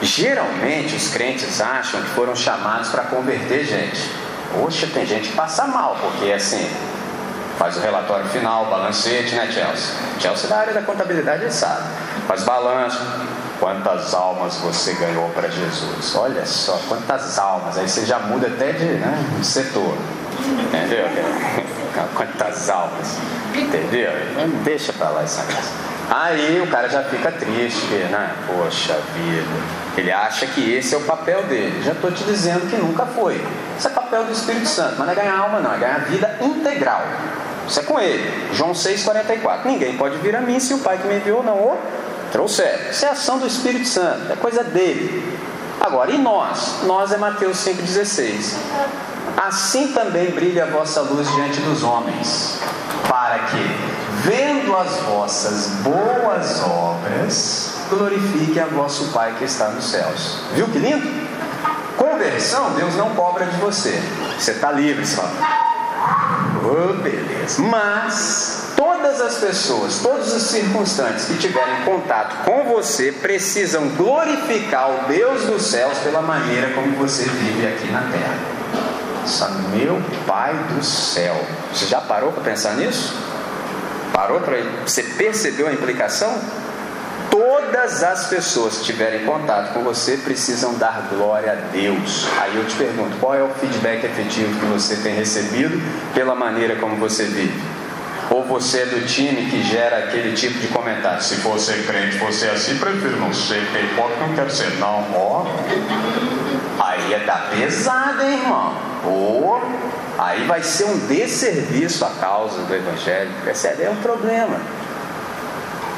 [0.01, 4.10] Geralmente os crentes acham que foram chamados para converter gente.
[4.54, 6.70] Poxa, tem gente que passa mal, porque assim,
[7.58, 9.95] faz o relatório final, balancete, né, Chelsea?
[10.20, 11.84] Chelsea da área da contabilidade sabe.
[12.28, 12.99] Faz balanço.
[13.60, 16.16] Quantas almas você ganhou para Jesus?
[16.16, 17.78] Olha só, quantas almas.
[17.78, 19.95] Aí você já muda até de, né, de setor.
[20.39, 21.06] Entendeu?
[22.16, 23.18] Quantas almas.
[23.54, 24.12] Entendeu?
[24.64, 25.93] Deixa para lá essa coisa.
[26.10, 28.32] Aí o cara já fica triste, né?
[28.47, 29.84] Poxa vida.
[29.97, 31.82] Ele acha que esse é o papel dele.
[31.84, 33.41] Já estou te dizendo que nunca foi.
[33.78, 36.38] Isso é papel do Espírito Santo, mas não é ganhar alma, não, é ganhar vida
[36.41, 37.01] integral.
[37.68, 38.54] Isso é com ele.
[38.54, 39.66] João 6,44.
[39.66, 41.78] Ninguém pode vir a mim se o Pai que me enviou não o
[42.32, 42.89] trouxer.
[42.89, 45.38] Isso é ação do Espírito Santo, é coisa dele.
[45.80, 46.82] Agora, e nós?
[46.84, 48.56] Nós é Mateus 5,16.
[49.38, 52.60] Assim também brilha a vossa luz diante dos homens,
[53.08, 53.93] para que,
[54.24, 60.39] vendo as vossas boas obras, glorifique a vosso Pai que está nos céus.
[60.53, 61.05] Viu que lindo?
[61.97, 64.01] Conversão, Deus não cobra de você.
[64.39, 65.32] Você está livre, fala.
[66.63, 67.61] Oh, beleza.
[67.61, 75.07] Mas todas as pessoas, todos os circunstantes que tiverem contato com você precisam glorificar o
[75.07, 78.38] Deus dos céus pela maneira como você vive aqui na terra.
[79.74, 81.36] Meu Pai do céu.
[81.74, 83.32] Você já parou para pensar nisso?
[84.14, 86.39] Parou para você percebeu a implicação?
[87.32, 92.28] Todas as pessoas que tiverem contato com você precisam dar glória a Deus.
[92.39, 95.82] Aí eu te pergunto, qual é o feedback efetivo que você tem recebido
[96.14, 97.59] pela maneira como você vive?
[98.30, 101.22] Ou você é do time que gera aquele tipo de comentário?
[101.24, 105.03] Se você crente, você é assim, prefiro não ser, que hipócrita não quero ser, não,
[105.16, 105.45] ó.
[106.80, 108.74] Aí é da pesada, hein, irmão?
[109.05, 109.61] Ou
[110.24, 113.32] aí vai ser um desserviço à causa do Evangelho.
[113.43, 113.84] Percebe?
[113.84, 114.57] É um problema.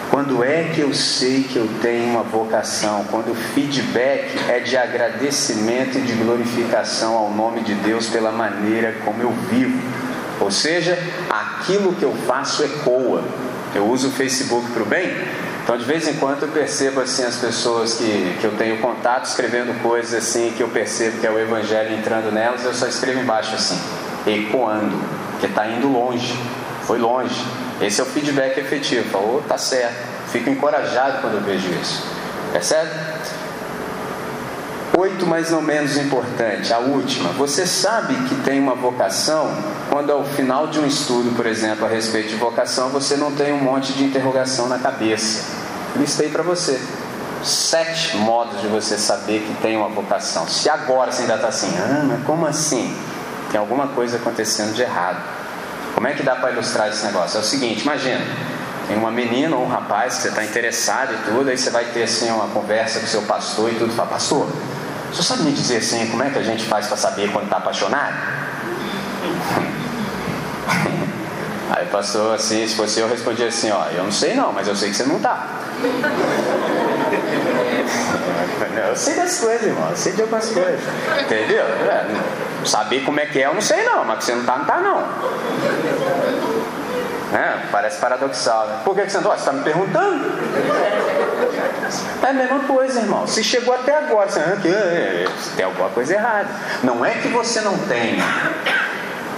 [0.10, 3.06] Quando é que eu sei que eu tenho uma vocação?
[3.12, 8.96] Quando o feedback é de agradecimento e de glorificação ao nome de Deus pela maneira
[9.04, 9.78] como eu vivo.
[10.40, 10.98] Ou seja,
[11.30, 13.24] aquilo que eu faço ecoa.
[13.74, 15.12] Eu uso o Facebook para o bem,
[15.66, 19.26] então de vez em quando eu percebo assim as pessoas que, que eu tenho contato
[19.26, 23.20] escrevendo coisas assim que eu percebo que é o evangelho entrando nelas, eu só escrevo
[23.20, 23.78] embaixo assim,
[24.34, 24.98] ecoando,
[25.40, 26.38] que está indo longe,
[26.84, 27.36] foi longe.
[27.82, 29.10] Esse é o feedback efetivo.
[29.10, 29.96] Falou, tá certo.
[30.32, 32.04] Fico encorajado quando eu vejo isso.
[32.52, 32.92] Percebe?
[34.98, 37.32] Oito, mais ou menos importante, a última.
[37.32, 39.52] Você sabe que tem uma vocação
[39.90, 43.52] quando ao final de um estudo, por exemplo, a respeito de vocação, você não tem
[43.52, 45.44] um monte de interrogação na cabeça.
[45.98, 46.80] Listei para você.
[47.44, 50.48] Sete modos de você saber que tem uma vocação.
[50.48, 52.96] Se agora você ainda está assim, ah, mas como assim?
[53.52, 55.22] Tem alguma coisa acontecendo de errado.
[55.94, 57.38] Como é que dá para ilustrar esse negócio?
[57.38, 58.22] É o seguinte, imagina,
[58.88, 61.86] tem uma menina ou um rapaz que você está interessado e tudo, aí você vai
[61.86, 64.48] ter assim uma conversa com o seu pastor e tudo, fala, pastor,
[65.12, 67.58] você sabe me dizer assim, como é que a gente faz para saber quando está
[67.58, 68.16] apaixonado?
[71.72, 74.68] Aí o pastor, assim, se fosse eu, respondia assim, ó, eu não sei não, mas
[74.68, 75.48] eu sei que você não está.
[78.96, 79.90] Eu sei das coisas, irmão.
[79.90, 80.80] Eu sei de algumas coisas.
[81.20, 81.64] Entendeu?
[81.64, 82.06] É,
[82.66, 84.66] saber como é que é, eu não sei não, mas que você não tá, não
[84.66, 85.04] tá não.
[87.34, 88.80] É, parece paradoxal, né?
[88.86, 89.30] Por que, que você não tá?
[89.32, 90.26] Você está me perguntando?
[92.24, 93.28] É a mesma coisa, irmão.
[93.28, 96.50] Se chegou até agora, você ah, é, tem alguma coisa errada.
[96.84, 98.24] Não é que você não tenha.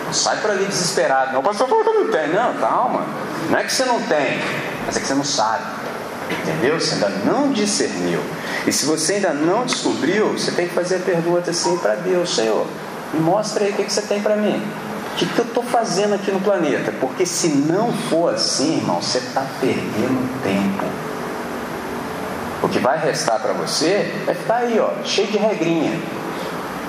[0.05, 1.33] Não sai por ali desesperado.
[1.33, 2.33] Não, pastor falou que eu não tenho.
[2.33, 3.05] Não, calma.
[3.49, 4.39] Não é que você não tem,
[4.85, 5.63] mas é que você não sabe.
[6.29, 6.79] Entendeu?
[6.79, 8.21] Você ainda não discerniu.
[8.65, 12.35] E se você ainda não descobriu, você tem que fazer a pergunta assim para Deus:
[12.35, 12.67] Senhor,
[13.13, 14.61] me mostra aí o que, que você tem para mim.
[15.13, 16.93] O que, que eu estou fazendo aqui no planeta?
[16.99, 20.85] Porque se não for assim, irmão, você está perdendo tempo.
[22.61, 25.99] O que vai restar para você vai ficar aí, ó, cheio de regrinha.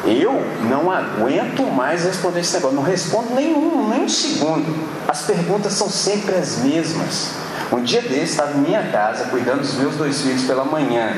[0.04, 2.76] Eu não aguento mais responder esse negócio.
[2.76, 4.88] Não respondo nenhum, nem um segundo.
[5.06, 7.32] As perguntas são sempre as mesmas.
[7.72, 11.16] Um dia desse, estava em minha casa, cuidando dos meus dois filhos pela manhã.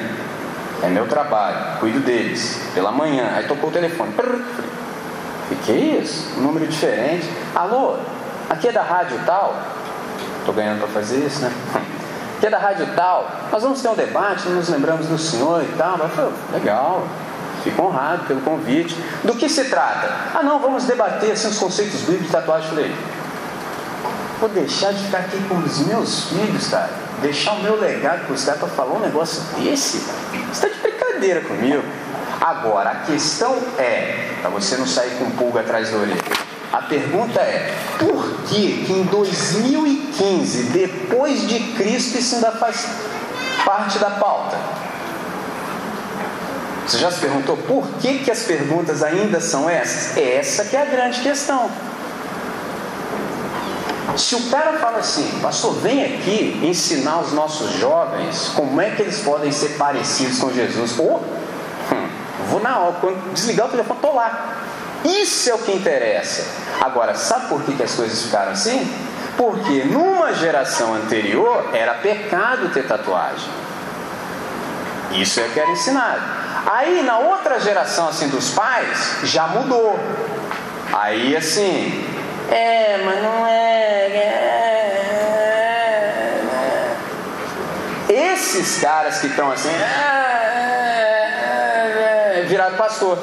[0.82, 2.58] É meu trabalho, cuido deles.
[2.74, 3.32] Pela manhã.
[3.34, 4.12] Aí tocou o telefone.
[5.50, 6.38] E que isso?
[6.38, 7.28] Um número diferente.
[7.54, 7.96] Alô,
[8.48, 9.56] aqui é da rádio tal?
[10.38, 11.52] Estou ganhando para fazer isso, né?
[12.40, 13.30] Aqui é da rádio tal.
[13.52, 15.98] Nós vamos ter um debate, nos lembramos do senhor e tal.
[15.98, 17.06] Eu falei, legal.
[17.62, 18.96] Fico honrado pelo convite.
[19.22, 20.08] Do que se trata?
[20.34, 22.70] Ah, não, vamos debater assim, os conceitos bíblicos de tatuagem.
[22.70, 22.96] Falei,
[24.40, 26.88] vou deixar de ficar aqui com os meus filhos, cara.
[27.20, 29.98] Deixar o meu legado para os caras para falar um negócio desse.
[29.98, 31.82] Você está de brincadeira comigo.
[32.40, 36.22] Agora, a questão é, para você não sair com pulga atrás da orelha,
[36.72, 42.88] a pergunta é: por que, que em 2015, depois de Cristo, isso ainda faz
[43.64, 44.56] parte da pauta?
[46.86, 50.16] Você já se perguntou por que, que as perguntas ainda são essas?
[50.16, 51.70] Essa que é a grande questão.
[54.16, 59.02] Se o cara fala assim, pastor, vem aqui ensinar os nossos jovens como é que
[59.02, 60.98] eles podem ser parecidos com Jesus.
[60.98, 61.22] Ou,
[62.60, 64.56] na hora, quando desligar o telefone, estou lá.
[65.04, 66.46] Isso é o que interessa.
[66.80, 68.86] Agora, sabe por que, que as coisas ficaram assim?
[69.36, 73.48] Porque numa geração anterior era pecado ter tatuagem.
[75.12, 76.22] Isso é que era ensinado.
[76.66, 79.98] Aí na outra geração assim dos pais já mudou.
[80.92, 82.06] Aí assim,
[82.50, 84.16] é, mas não é, é,
[88.08, 88.32] é.
[88.32, 90.29] Esses caras que estão assim, é,
[92.50, 93.16] é, viraram pastor.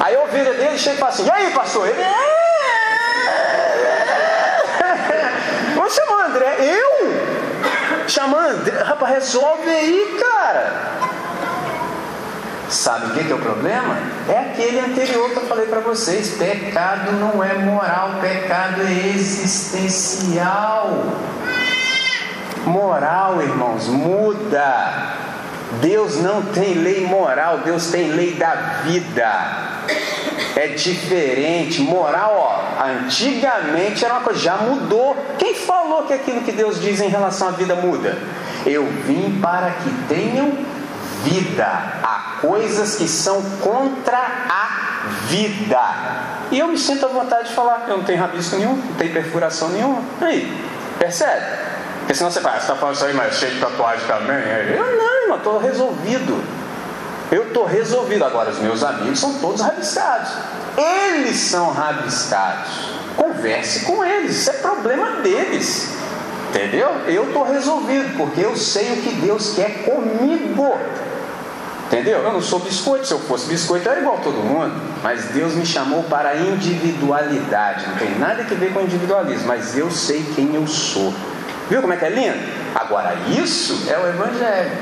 [0.00, 1.88] Aí o vida dele chega e fala assim, e aí pastor?
[1.88, 2.02] Ele
[5.76, 8.08] Vou chamar André, eu?
[8.08, 10.90] Chamar André, rapaz, resolve aí, cara.
[12.68, 13.96] Sabe o que, que é o problema?
[14.28, 21.04] É aquele anterior que eu falei para vocês: pecado não é moral, pecado é existencial.
[22.64, 25.29] Moral, irmãos, muda.
[25.80, 28.54] Deus não tem lei moral, Deus tem lei da
[28.84, 29.80] vida.
[30.56, 31.80] É diferente.
[31.80, 35.16] Moral, ó, antigamente era uma coisa, já mudou.
[35.38, 38.18] Quem falou que aquilo que Deus diz em relação à vida muda?
[38.66, 40.52] Eu vim para que tenham
[41.22, 41.66] vida,
[42.02, 45.80] há coisas que são contra a vida.
[46.50, 49.12] E eu me sinto à vontade de falar eu não tenho rabisco nenhum, não tenho
[49.12, 50.02] perfuração nenhuma.
[50.20, 50.52] Aí,
[50.98, 51.69] percebe?
[52.10, 54.36] Porque senão você fala, ah, você está falando isso aí, mas cheio de tatuagem também?
[54.74, 56.42] Eu não, irmão, estou resolvido.
[57.30, 58.24] Eu estou resolvido.
[58.24, 60.32] Agora, os meus amigos são todos rabiscados.
[60.76, 62.90] Eles são rabiscados.
[63.16, 65.94] Converse com eles, isso é problema deles.
[66.48, 66.88] Entendeu?
[67.06, 70.76] Eu estou resolvido, porque eu sei o que Deus quer comigo.
[71.86, 72.24] Entendeu?
[72.24, 74.74] Eu não sou biscoito, se eu fosse biscoito eu era igual a todo mundo.
[75.00, 77.86] Mas Deus me chamou para a individualidade.
[77.86, 81.14] Não tem nada a ver com individualismo, mas eu sei quem eu sou.
[81.70, 82.36] Viu como é que é lindo?
[82.74, 84.72] Agora, isso é o Evangelho.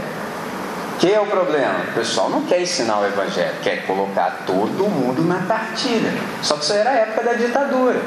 [0.99, 1.85] Que é o problema?
[1.91, 6.13] O pessoal não quer ensinar o Evangelho, quer colocar todo mundo na cartilha.
[6.43, 8.01] Só que isso era a época da ditadura.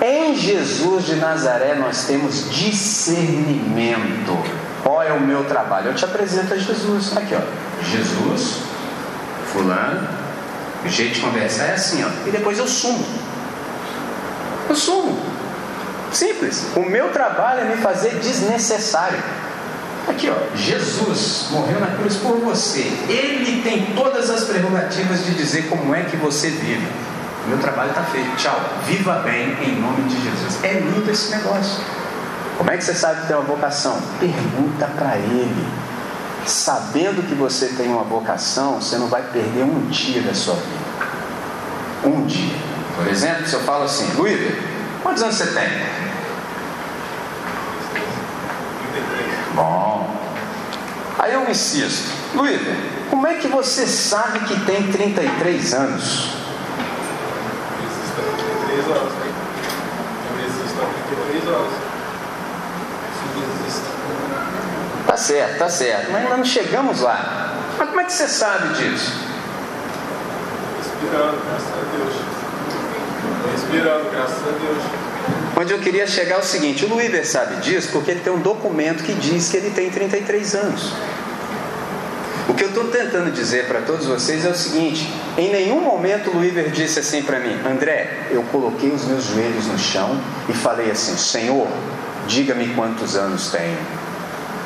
[0.00, 4.38] Em Jesus de Nazaré nós temos discernimento.
[4.82, 5.88] Qual é o meu trabalho?
[5.88, 7.14] Eu te apresento a Jesus.
[7.16, 7.40] Aqui, ó.
[7.84, 8.60] Jesus,
[9.52, 10.08] fulano,
[10.84, 12.08] o jeito de conversar é assim, ó.
[12.26, 13.04] E depois eu sumo.
[14.68, 15.29] Eu sumo.
[16.12, 16.66] Simples.
[16.76, 19.18] O meu trabalho é me fazer desnecessário.
[20.08, 22.80] Aqui, ó, Jesus morreu na cruz por você.
[23.08, 26.88] Ele tem todas as prerrogativas de dizer como é que você vive.
[27.44, 28.36] O meu trabalho está feito.
[28.36, 28.58] Tchau.
[28.86, 30.64] Viva bem em nome de Jesus.
[30.64, 31.82] É lindo esse negócio.
[32.58, 33.98] Como é que você sabe que tem uma vocação?
[34.18, 35.66] Pergunta para ele.
[36.46, 40.90] Sabendo que você tem uma vocação, você não vai perder um dia da sua vida.
[42.04, 42.56] Um dia.
[42.96, 44.54] Por exemplo, se eu falo assim, Luiz,
[45.02, 45.68] quantos anos você tem?
[49.54, 50.16] Bom.
[51.20, 52.58] Aí eu insisto, Luiz,
[53.10, 56.30] como é que você sabe que tem 33 anos?
[58.66, 59.12] Três horas.
[60.30, 60.86] Eu existo há
[61.36, 61.72] 33 horas.
[65.06, 67.54] Tá certo, tá certo, mas ainda não chegamos lá.
[67.78, 69.12] Mas como é que você sabe disso?
[70.78, 72.14] Respirando, graças a Deus.
[73.52, 75.09] Respirando, graças a Deus.
[75.60, 78.40] Onde eu queria chegar é o seguinte: o Luíver sabe disso porque ele tem um
[78.40, 80.90] documento que diz que ele tem 33 anos.
[82.48, 86.30] O que eu estou tentando dizer para todos vocês é o seguinte: em nenhum momento
[86.30, 90.54] o Luíver disse assim para mim, André, eu coloquei os meus joelhos no chão e
[90.54, 91.68] falei assim: Senhor,
[92.26, 93.76] diga-me quantos anos tenho.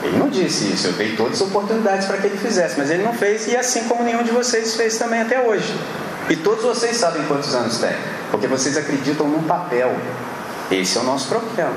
[0.00, 3.02] Ele não disse isso, eu dei todas as oportunidades para que ele fizesse, mas ele
[3.02, 5.74] não fez, e assim como nenhum de vocês fez também até hoje.
[6.30, 7.96] E todos vocês sabem quantos anos tem,
[8.30, 9.92] porque vocês acreditam num papel.
[10.70, 11.74] Esse é o nosso problema.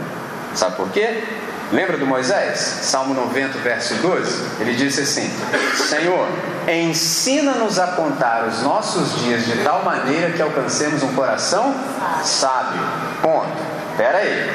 [0.55, 1.23] Sabe por quê?
[1.71, 2.59] Lembra do Moisés?
[2.59, 4.61] Salmo 90, verso 12?
[4.61, 5.29] Ele disse assim:
[5.75, 6.27] Senhor,
[6.67, 11.75] ensina-nos a contar os nossos dias de tal maneira que alcancemos um coração
[12.23, 12.79] sábio.
[13.21, 13.51] Ponto.
[13.97, 14.49] Pera aí.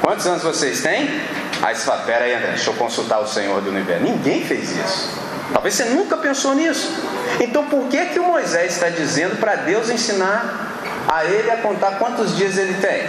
[0.00, 1.20] Quantos anos vocês têm?
[1.60, 4.02] Aí você fala: Pera aí, André, deixa eu consultar o Senhor do universo.
[4.02, 5.10] Ninguém fez isso.
[5.52, 6.90] Talvez você nunca pensou nisso.
[7.38, 10.71] Então por que que o Moisés está dizendo para Deus ensinar
[11.08, 13.06] a ele a contar quantos dias ele tem?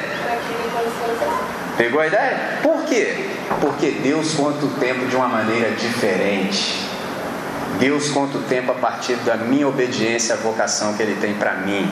[1.78, 2.60] Pegou a ideia?
[2.62, 3.30] Por quê?
[3.60, 6.88] Porque Deus conta o tempo de uma maneira diferente.
[7.80, 11.56] Deus conta o tempo a partir da minha obediência à vocação que Ele tem para
[11.56, 11.92] mim.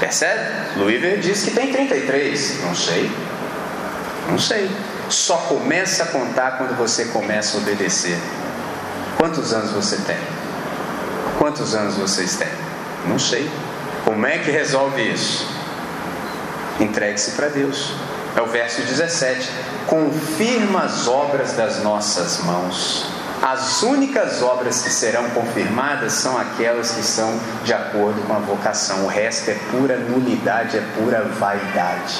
[0.00, 0.40] Percebe?
[0.76, 2.62] Luíver diz que tem 33.
[2.62, 3.10] Não sei.
[4.28, 4.70] Não sei.
[5.08, 8.18] Só começa a contar quando você começa a obedecer.
[9.16, 10.18] Quantos anos você tem?
[11.38, 12.48] Quantos anos vocês têm?
[13.06, 13.48] Não sei.
[14.06, 15.44] Como é que resolve isso?
[16.78, 17.92] Entregue-se para Deus.
[18.36, 19.50] É o verso 17.
[19.88, 23.04] Confirma as obras das nossas mãos.
[23.42, 29.04] As únicas obras que serão confirmadas são aquelas que são de acordo com a vocação.
[29.04, 32.14] O resto é pura nulidade, é pura vaidade.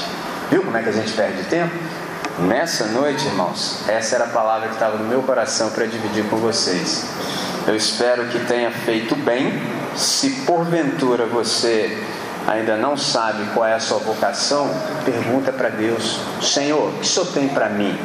[0.50, 1.72] Viu como é que a gente perde tempo?
[2.40, 6.36] Nessa noite, irmãos, essa era a palavra que estava no meu coração para dividir com
[6.36, 7.04] vocês.
[7.64, 9.75] Eu espero que tenha feito bem.
[9.96, 11.98] Se porventura você
[12.46, 14.70] ainda não sabe qual é a sua vocação,
[15.04, 17.98] pergunta para Deus: Senhor, o que o Senhor tem para mim?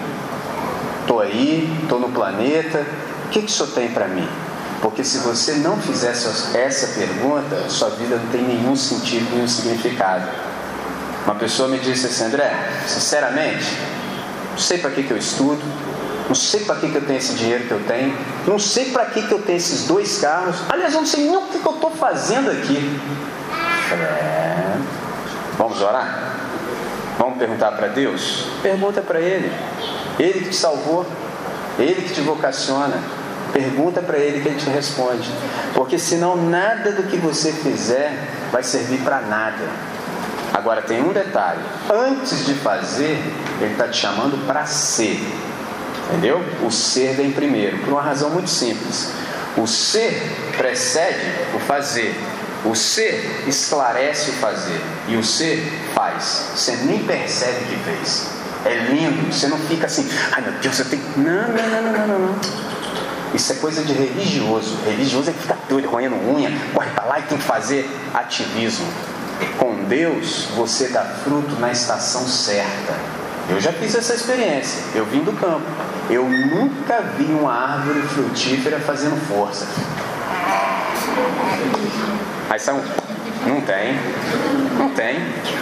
[1.02, 2.86] Estou aí, estou no planeta,
[3.26, 4.28] o que, que o Senhor tem para mim?
[4.82, 10.28] Porque se você não fizer essa pergunta, sua vida não tem nenhum sentido, nenhum significado.
[11.26, 12.52] Uma pessoa me disse assim, André,
[12.88, 13.78] sinceramente,
[14.52, 15.62] não sei para que, que eu estudo,
[16.32, 18.17] não sei para que, que eu tenho esse dinheiro que eu tenho,
[18.47, 21.36] não sei para que, que eu tenho esses dois carros, aliás, eu não sei nem
[21.36, 23.01] o que, que eu estou fazendo aqui.
[23.91, 24.77] É.
[25.57, 26.38] Vamos orar?
[27.19, 28.47] Vamos perguntar para Deus?
[28.63, 29.51] Pergunta para Ele.
[30.17, 31.05] Ele que te salvou,
[31.77, 32.97] Ele que te vocaciona.
[33.51, 35.29] Pergunta para Ele que Ele te responde.
[35.75, 39.67] Porque senão nada do que você fizer vai servir para nada.
[40.53, 41.59] Agora tem um detalhe:
[41.89, 43.21] antes de fazer,
[43.59, 45.19] Ele está te chamando para ser.
[46.12, 46.43] Entendeu?
[46.62, 49.12] O ser vem primeiro, por uma razão muito simples.
[49.55, 50.22] O ser
[50.57, 52.14] precede o fazer.
[52.66, 55.64] O ser esclarece o fazer e o ser
[55.95, 56.51] faz.
[56.53, 58.28] Você nem percebe que fez.
[58.66, 59.34] É lindo.
[59.34, 61.03] Você não fica assim, ai meu Deus, eu tenho.
[61.16, 62.36] Não, não, não, não, não, não.
[63.34, 64.78] Isso é coisa de religioso.
[64.86, 68.86] Religioso é que fica doido, roendo unha, corre para lá e tem que fazer ativismo.
[69.57, 72.93] Com Deus, você dá fruto na estação certa.
[73.49, 74.84] Eu já fiz essa experiência.
[74.93, 75.66] Eu vim do campo.
[76.10, 79.66] Eu nunca vi uma árvore frutífera fazendo força.
[82.49, 82.82] Aí são.
[83.45, 83.97] Não tem.
[84.78, 85.20] Não tem.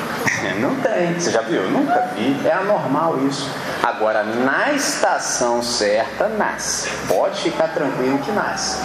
[0.60, 1.14] Não tem.
[1.14, 1.64] Você já viu?
[1.64, 2.36] Eu nunca vi.
[2.46, 3.50] É anormal isso.
[3.84, 6.90] Agora, na estação certa, nasce.
[7.08, 8.80] Pode ficar tranquilo que nasce.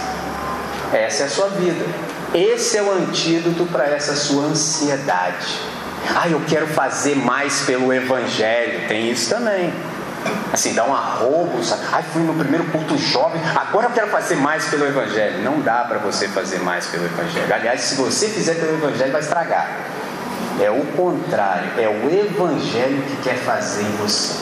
[0.93, 1.85] Essa é a sua vida.
[2.33, 5.59] Esse é o antídoto para essa sua ansiedade.
[6.15, 8.87] Ah, eu quero fazer mais pelo Evangelho.
[8.87, 9.73] Tem isso também
[10.51, 11.83] assim, dá um arrobo, sabe?
[11.91, 15.43] Ai, fui no primeiro culto jovem, agora eu quero fazer mais pelo Evangelho.
[15.43, 17.53] Não dá para você fazer mais pelo Evangelho.
[17.53, 19.69] Aliás, se você fizer pelo Evangelho, vai estragar.
[20.59, 24.33] É o contrário, é o Evangelho que quer fazer em você.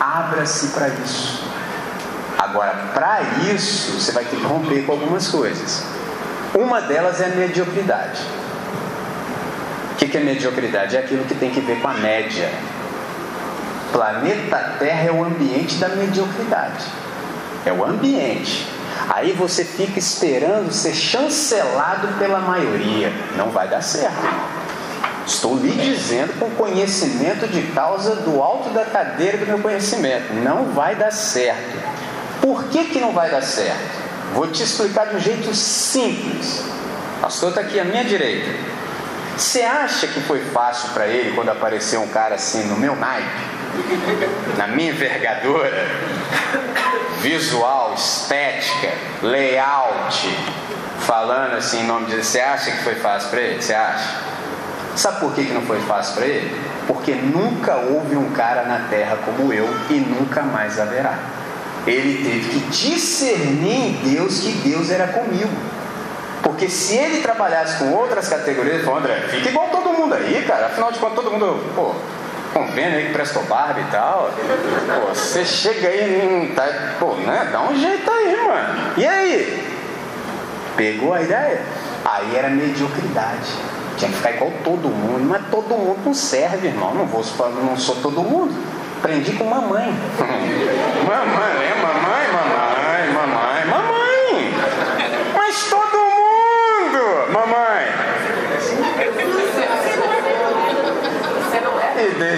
[0.00, 1.44] Abra-se para isso.
[2.38, 3.20] Agora, para
[3.52, 5.84] isso, você vai ter que romper com algumas coisas.
[6.54, 8.20] Uma delas é a mediocridade.
[9.92, 10.96] O que é mediocridade?
[10.96, 12.48] É aquilo que tem que ver com a média
[13.94, 16.84] planeta Terra é o ambiente da mediocridade.
[17.64, 18.68] É o ambiente.
[19.08, 23.12] Aí você fica esperando ser chancelado pela maioria.
[23.36, 24.18] Não vai dar certo.
[25.24, 30.34] Estou lhe dizendo com conhecimento de causa do alto da cadeira do meu conhecimento.
[30.34, 31.78] Não vai dar certo.
[32.42, 34.02] Por que, que não vai dar certo?
[34.34, 36.64] Vou te explicar de um jeito simples.
[37.20, 38.50] Pastor está aqui à minha direita.
[39.36, 43.63] Você acha que foi fácil para ele quando apareceu um cara assim no meu naipe?
[44.56, 45.86] Na minha envergadura,
[47.20, 50.28] visual, estética, layout,
[51.00, 53.62] falando assim em nome de você acha que foi fácil para ele?
[53.62, 54.24] Você acha?
[54.96, 56.56] Sabe por que, que não foi fácil para ele?
[56.86, 61.18] Porque nunca houve um cara na terra como eu e nunca mais haverá.
[61.86, 65.50] Ele teve que discernir em Deus que Deus era comigo.
[66.42, 70.44] Porque se ele trabalhasse com outras categorias, ele falou, André, fica igual todo mundo aí,
[70.46, 70.66] cara.
[70.66, 71.94] Afinal de contas, todo mundo, pô,
[72.54, 74.30] convênio aí que prestou barba e tal.
[74.30, 76.62] Pô, você chega aí, tá,
[76.98, 77.48] pô, né?
[77.52, 78.92] Dá um jeito aí, mano.
[78.96, 79.74] E aí?
[80.76, 81.60] Pegou a ideia?
[82.04, 83.50] Aí era mediocridade.
[83.96, 86.94] Tinha que ficar igual todo mundo, mas todo mundo não serve, irmão.
[86.94, 87.24] Não vou
[87.62, 88.54] não sou todo mundo.
[88.98, 90.54] Aprendi com mamãe, mamãe,
[91.04, 91.64] mamãe.
[95.36, 98.04] Mas todo mundo, mamãe.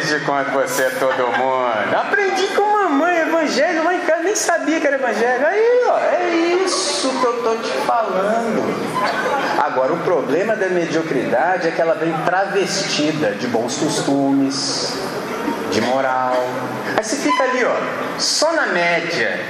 [0.07, 1.97] E desde quando você é todo mundo?
[1.97, 5.45] Aprendi com mamãe, evangelho, mãe, cara, nem sabia que era evangelho.
[5.45, 6.29] Aí, ó, é
[6.65, 8.63] isso que eu tô te falando.
[9.59, 14.97] Agora, o problema da mediocridade é que ela vem travestida de bons costumes,
[15.73, 16.37] de moral.
[16.97, 17.75] Aí você fica ali, ó,
[18.17, 19.41] só na média,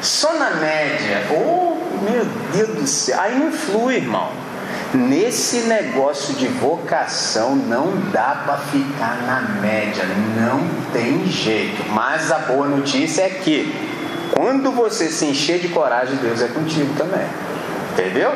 [0.00, 1.26] só na média.
[1.30, 1.76] Oh,
[2.10, 3.20] meu Deus do céu.
[3.20, 4.45] Aí não flui, irmão.
[4.94, 10.04] Nesse negócio de vocação não dá para ficar na média,
[10.36, 10.60] não
[10.92, 11.84] tem jeito.
[11.90, 13.74] Mas a boa notícia é que
[14.32, 17.26] quando você se encher de coragem, Deus é contigo também.
[17.92, 18.32] Entendeu?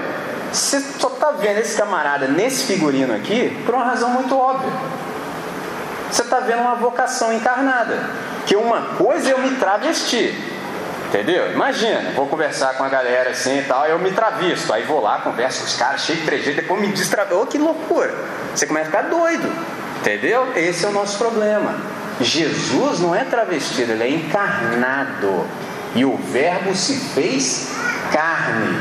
[0.53, 4.72] Você só está vendo esse camarada nesse figurino aqui por uma razão muito óbvia.
[6.11, 8.11] Você está vendo uma vocação encarnada.
[8.46, 10.34] Que uma coisa é eu me travestir.
[11.11, 11.53] Entendeu?
[11.53, 14.73] Imagina, vou conversar com a galera assim e tal, eu me travisto.
[14.73, 17.43] Aí vou lá, converso com os caras, cheio de trejeito, depois me destravisto.
[17.43, 18.15] Oh, que loucura!
[18.55, 19.53] Você começa a ficar doido.
[19.99, 20.53] Entendeu?
[20.55, 21.75] Esse é o nosso problema.
[22.21, 25.47] Jesus não é travestido, ele é encarnado.
[25.97, 27.73] E o Verbo se fez
[28.13, 28.81] carne.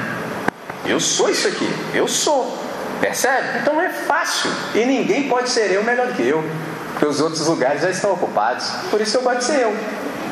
[0.85, 2.63] Eu sou isso aqui, eu sou.
[3.01, 3.59] Percebe?
[3.59, 4.51] Então é fácil.
[4.75, 6.43] E ninguém pode ser eu melhor que eu.
[6.91, 8.69] Porque os outros lugares já estão ocupados.
[8.91, 9.75] Por isso eu gosto de ser eu.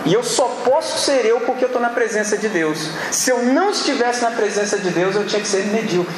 [0.05, 2.89] E eu só posso ser eu porque eu estou na presença de Deus.
[3.11, 6.15] Se eu não estivesse na presença de Deus, eu tinha que ser medíocre.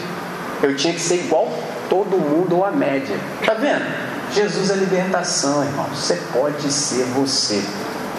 [0.61, 1.51] Eu tinha que ser igual
[1.89, 3.15] todo mundo ou a média.
[3.45, 3.85] Tá vendo?
[4.33, 5.87] Jesus é libertação, irmão.
[5.93, 7.63] Você pode ser você.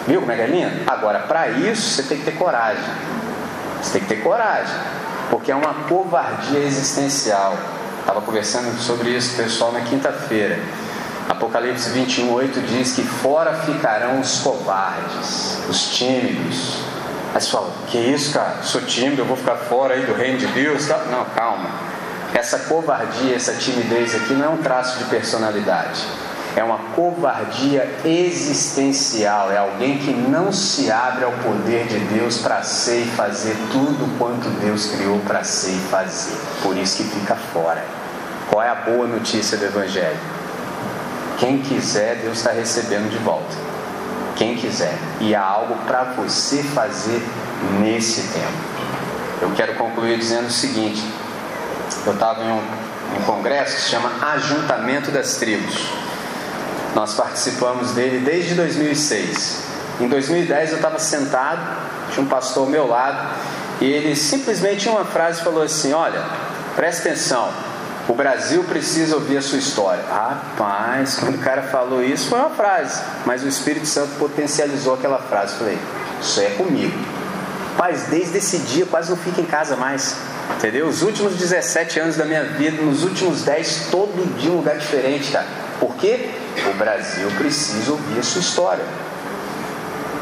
[0.07, 0.91] Viu como é é lindo?
[0.91, 2.83] Agora, para isso, você tem que ter coragem.
[3.81, 4.75] Você tem que ter coragem.
[5.31, 7.57] Porque é uma covardia existencial.
[8.01, 10.59] Estava conversando sobre isso com o pessoal na quinta-feira.
[11.31, 16.81] Apocalipse 21, 8 diz que fora ficarão os covardes, os tímidos.
[17.33, 18.57] Aí fala, que isso, cara?
[18.64, 20.89] Sou tímido, eu vou ficar fora aí do reino de Deus?
[20.89, 21.70] Não, calma.
[22.35, 26.05] Essa covardia, essa timidez aqui não é um traço de personalidade.
[26.57, 29.53] É uma covardia existencial.
[29.53, 34.18] É alguém que não se abre ao poder de Deus para ser e fazer tudo
[34.18, 36.37] quanto Deus criou para ser e fazer.
[36.61, 37.85] Por isso que fica fora.
[38.51, 40.39] Qual é a boa notícia do Evangelho?
[41.41, 43.57] Quem quiser, Deus está recebendo de volta.
[44.36, 44.95] Quem quiser.
[45.20, 47.22] E há algo para você fazer
[47.80, 48.53] nesse tempo.
[49.41, 51.03] Eu quero concluir dizendo o seguinte:
[52.07, 52.62] eu estava em um,
[53.18, 55.74] um congresso que se chama Ajuntamento das Tribos.
[56.95, 59.64] Nós participamos dele desde 2006.
[59.99, 61.61] Em 2010 eu estava sentado,
[62.12, 63.34] tinha um pastor ao meu lado,
[63.80, 66.22] e ele simplesmente tinha uma frase falou assim: Olha,
[66.76, 67.49] presta atenção,
[68.11, 70.03] o Brasil precisa ouvir a sua história.
[70.11, 75.19] Rapaz, quando o cara falou isso, foi uma frase, mas o Espírito Santo potencializou aquela
[75.19, 75.55] frase.
[75.55, 75.79] Falei,
[76.21, 76.93] isso é comigo.
[77.79, 80.17] Paz, desde esse dia quase não fico em casa mais.
[80.57, 80.89] Entendeu?
[80.89, 85.31] Os últimos 17 anos da minha vida, nos últimos 10, todo dia um lugar diferente,
[85.31, 85.47] cara.
[85.79, 86.31] Por quê?
[86.69, 88.85] O Brasil precisa ouvir a sua história.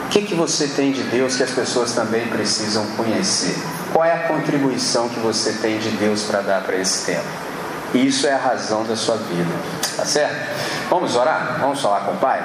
[0.04, 3.56] O que, que você tem de Deus que as pessoas também precisam conhecer?
[3.94, 7.47] Qual é a contribuição que você tem de Deus para dar para esse tempo?
[7.94, 9.50] Isso é a razão da sua vida.
[9.96, 10.88] Tá certo?
[10.90, 11.58] Vamos orar?
[11.60, 12.44] Vamos falar com o Pai?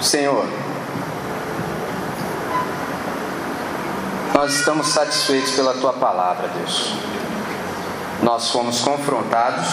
[0.00, 0.46] Senhor,
[4.32, 6.94] nós estamos satisfeitos pela tua palavra, Deus.
[8.22, 9.68] Nós fomos confrontados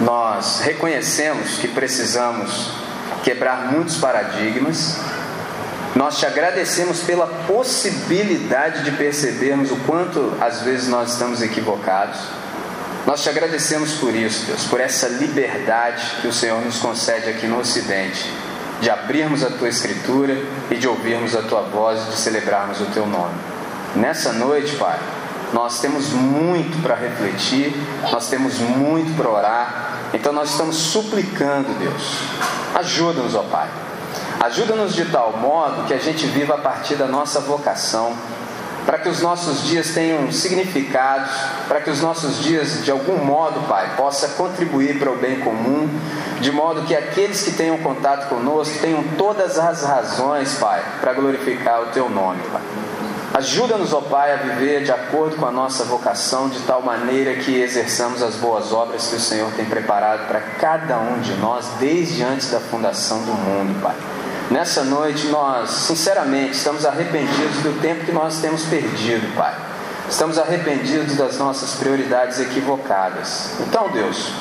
[0.00, 2.70] nós reconhecemos que precisamos
[3.22, 4.96] quebrar muitos paradigmas.
[5.94, 12.18] Nós te agradecemos pela possibilidade de percebermos o quanto às vezes nós estamos equivocados.
[13.06, 17.46] Nós te agradecemos por isso, Deus, por essa liberdade que o Senhor nos concede aqui
[17.46, 18.32] no Ocidente,
[18.80, 20.36] de abrirmos a tua Escritura
[20.70, 23.34] e de ouvirmos a tua voz e de celebrarmos o teu nome.
[23.96, 24.98] Nessa noite, Pai,
[25.52, 27.74] nós temos muito para refletir,
[28.10, 32.18] nós temos muito para orar, então nós estamos suplicando, Deus,
[32.74, 33.68] ajuda-nos, ó Pai.
[34.40, 38.16] Ajuda-nos de tal modo que a gente viva a partir da nossa vocação,
[38.86, 41.30] para que os nossos dias tenham significados,
[41.68, 45.88] para que os nossos dias, de algum modo, Pai, possa contribuir para o bem comum,
[46.40, 51.82] de modo que aqueles que tenham contato conosco tenham todas as razões, Pai, para glorificar
[51.82, 52.62] o Teu nome, Pai.
[53.32, 57.60] Ajuda-nos, ó Pai, a viver de acordo com a nossa vocação, de tal maneira que
[57.60, 62.24] exerçamos as boas obras que o Senhor tem preparado para cada um de nós desde
[62.24, 63.94] antes da fundação do mundo, Pai.
[64.50, 69.54] Nessa noite, nós, sinceramente, estamos arrependidos do tempo que nós temos perdido, Pai.
[70.08, 73.52] Estamos arrependidos das nossas prioridades equivocadas.
[73.60, 74.32] Então, Deus,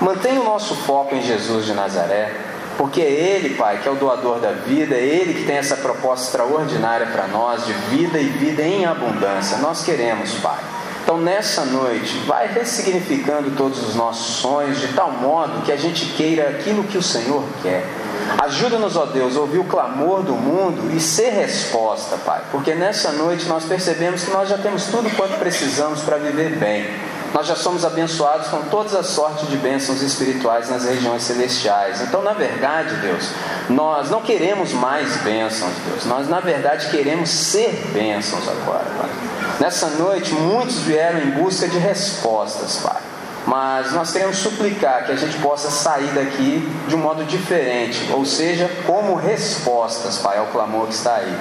[0.00, 2.45] mantenha o nosso foco em Jesus de Nazaré
[2.76, 5.76] porque é Ele, Pai, que é o doador da vida, é Ele que tem essa
[5.76, 9.58] proposta extraordinária para nós de vida e vida em abundância.
[9.58, 10.58] Nós queremos, Pai.
[11.06, 16.06] Então, nessa noite, vai ressignificando todos os nossos sonhos de tal modo que a gente
[16.14, 17.86] queira aquilo que o Senhor quer.
[18.38, 23.12] Ajuda-nos, ó Deus, a ouvir o clamor do mundo e ser resposta, Pai, porque nessa
[23.12, 26.84] noite nós percebemos que nós já temos tudo quanto precisamos para viver bem.
[27.34, 32.00] Nós já somos abençoados com todas as sortes de bênçãos espirituais nas regiões celestiais.
[32.00, 33.30] Então, na verdade, Deus,
[33.68, 36.04] nós não queremos mais bênçãos, Deus.
[36.06, 39.10] Nós, na verdade, queremos ser bênçãos agora, Pai.
[39.60, 43.02] Nessa noite, muitos vieram em busca de respostas, Pai.
[43.46, 48.24] Mas nós queremos suplicar que a gente possa sair daqui de um modo diferente, ou
[48.24, 51.36] seja, como respostas, Pai, ao clamor que está aí.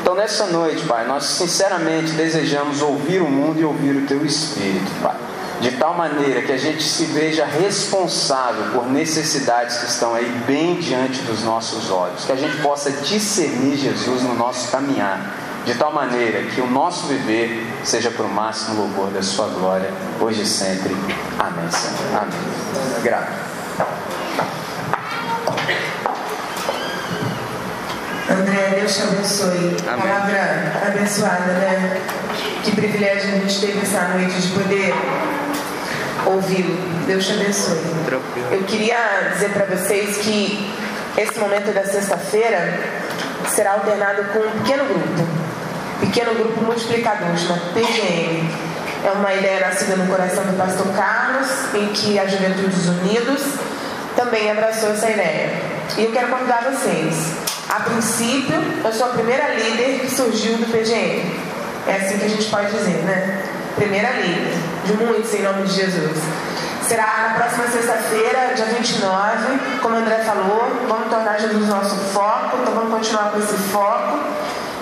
[0.00, 4.90] Então, nessa noite, Pai, nós sinceramente desejamos ouvir o mundo e ouvir o Teu Espírito,
[5.02, 5.16] Pai.
[5.60, 10.76] De tal maneira que a gente se veja responsável por necessidades que estão aí bem
[10.76, 15.34] diante dos nossos olhos, que a gente possa discernir Jesus no nosso caminhar,
[15.64, 19.90] de tal maneira que o nosso viver seja para o máximo louvor da Sua glória,
[20.20, 20.96] hoje e sempre.
[21.38, 22.22] Amém, Senhor.
[22.22, 23.02] Amém.
[23.02, 23.32] Grato.
[28.30, 29.76] André, Deus te abençoe.
[29.88, 30.06] Amém.
[30.06, 32.00] Palavra abençoada, né?
[32.62, 34.94] Que privilégio a gente teve essa noite de poder
[36.26, 36.76] ouvi-lo.
[37.06, 37.78] Deus te abençoe.
[38.50, 40.72] Eu queria dizer para vocês que
[41.16, 42.78] esse momento da sexta-feira
[43.48, 45.28] será alternado com um pequeno grupo.
[46.00, 48.48] Pequeno grupo multiplicador, chama PGM.
[49.04, 53.42] É uma ideia nascida no coração do pastor Carlos, em que a Juventudes Unidos
[54.16, 55.50] também abraçou essa ideia.
[55.96, 57.14] E eu quero convidar vocês
[57.68, 61.22] a princípio, eu sou a primeira líder que surgiu do PGM.
[61.86, 63.42] É assim que a gente pode dizer, né?
[63.78, 64.54] Primeira líder,
[64.84, 66.18] de muitos em nome de Jesus.
[66.82, 72.58] Será na próxima sexta-feira, dia 29, como o André falou, vamos tornar Jesus nosso foco,
[72.60, 74.18] então vamos continuar com esse foco.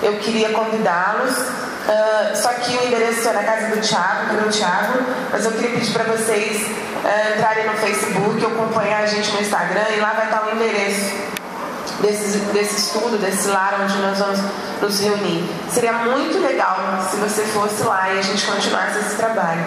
[0.01, 1.37] Eu queria convidá-los.
[1.37, 4.99] Uh, só que o endereço é na casa do Thiago, do meu Thiago,
[5.31, 9.85] mas eu queria pedir para vocês uh, entrarem no Facebook, acompanhar a gente no Instagram
[9.95, 11.37] e lá vai estar o endereço
[12.01, 14.39] desse, desse estudo, desse lar onde nós vamos
[14.81, 15.43] nos reunir.
[15.69, 16.77] Seria muito legal
[17.09, 19.65] se você fosse lá e a gente continuasse esse trabalho.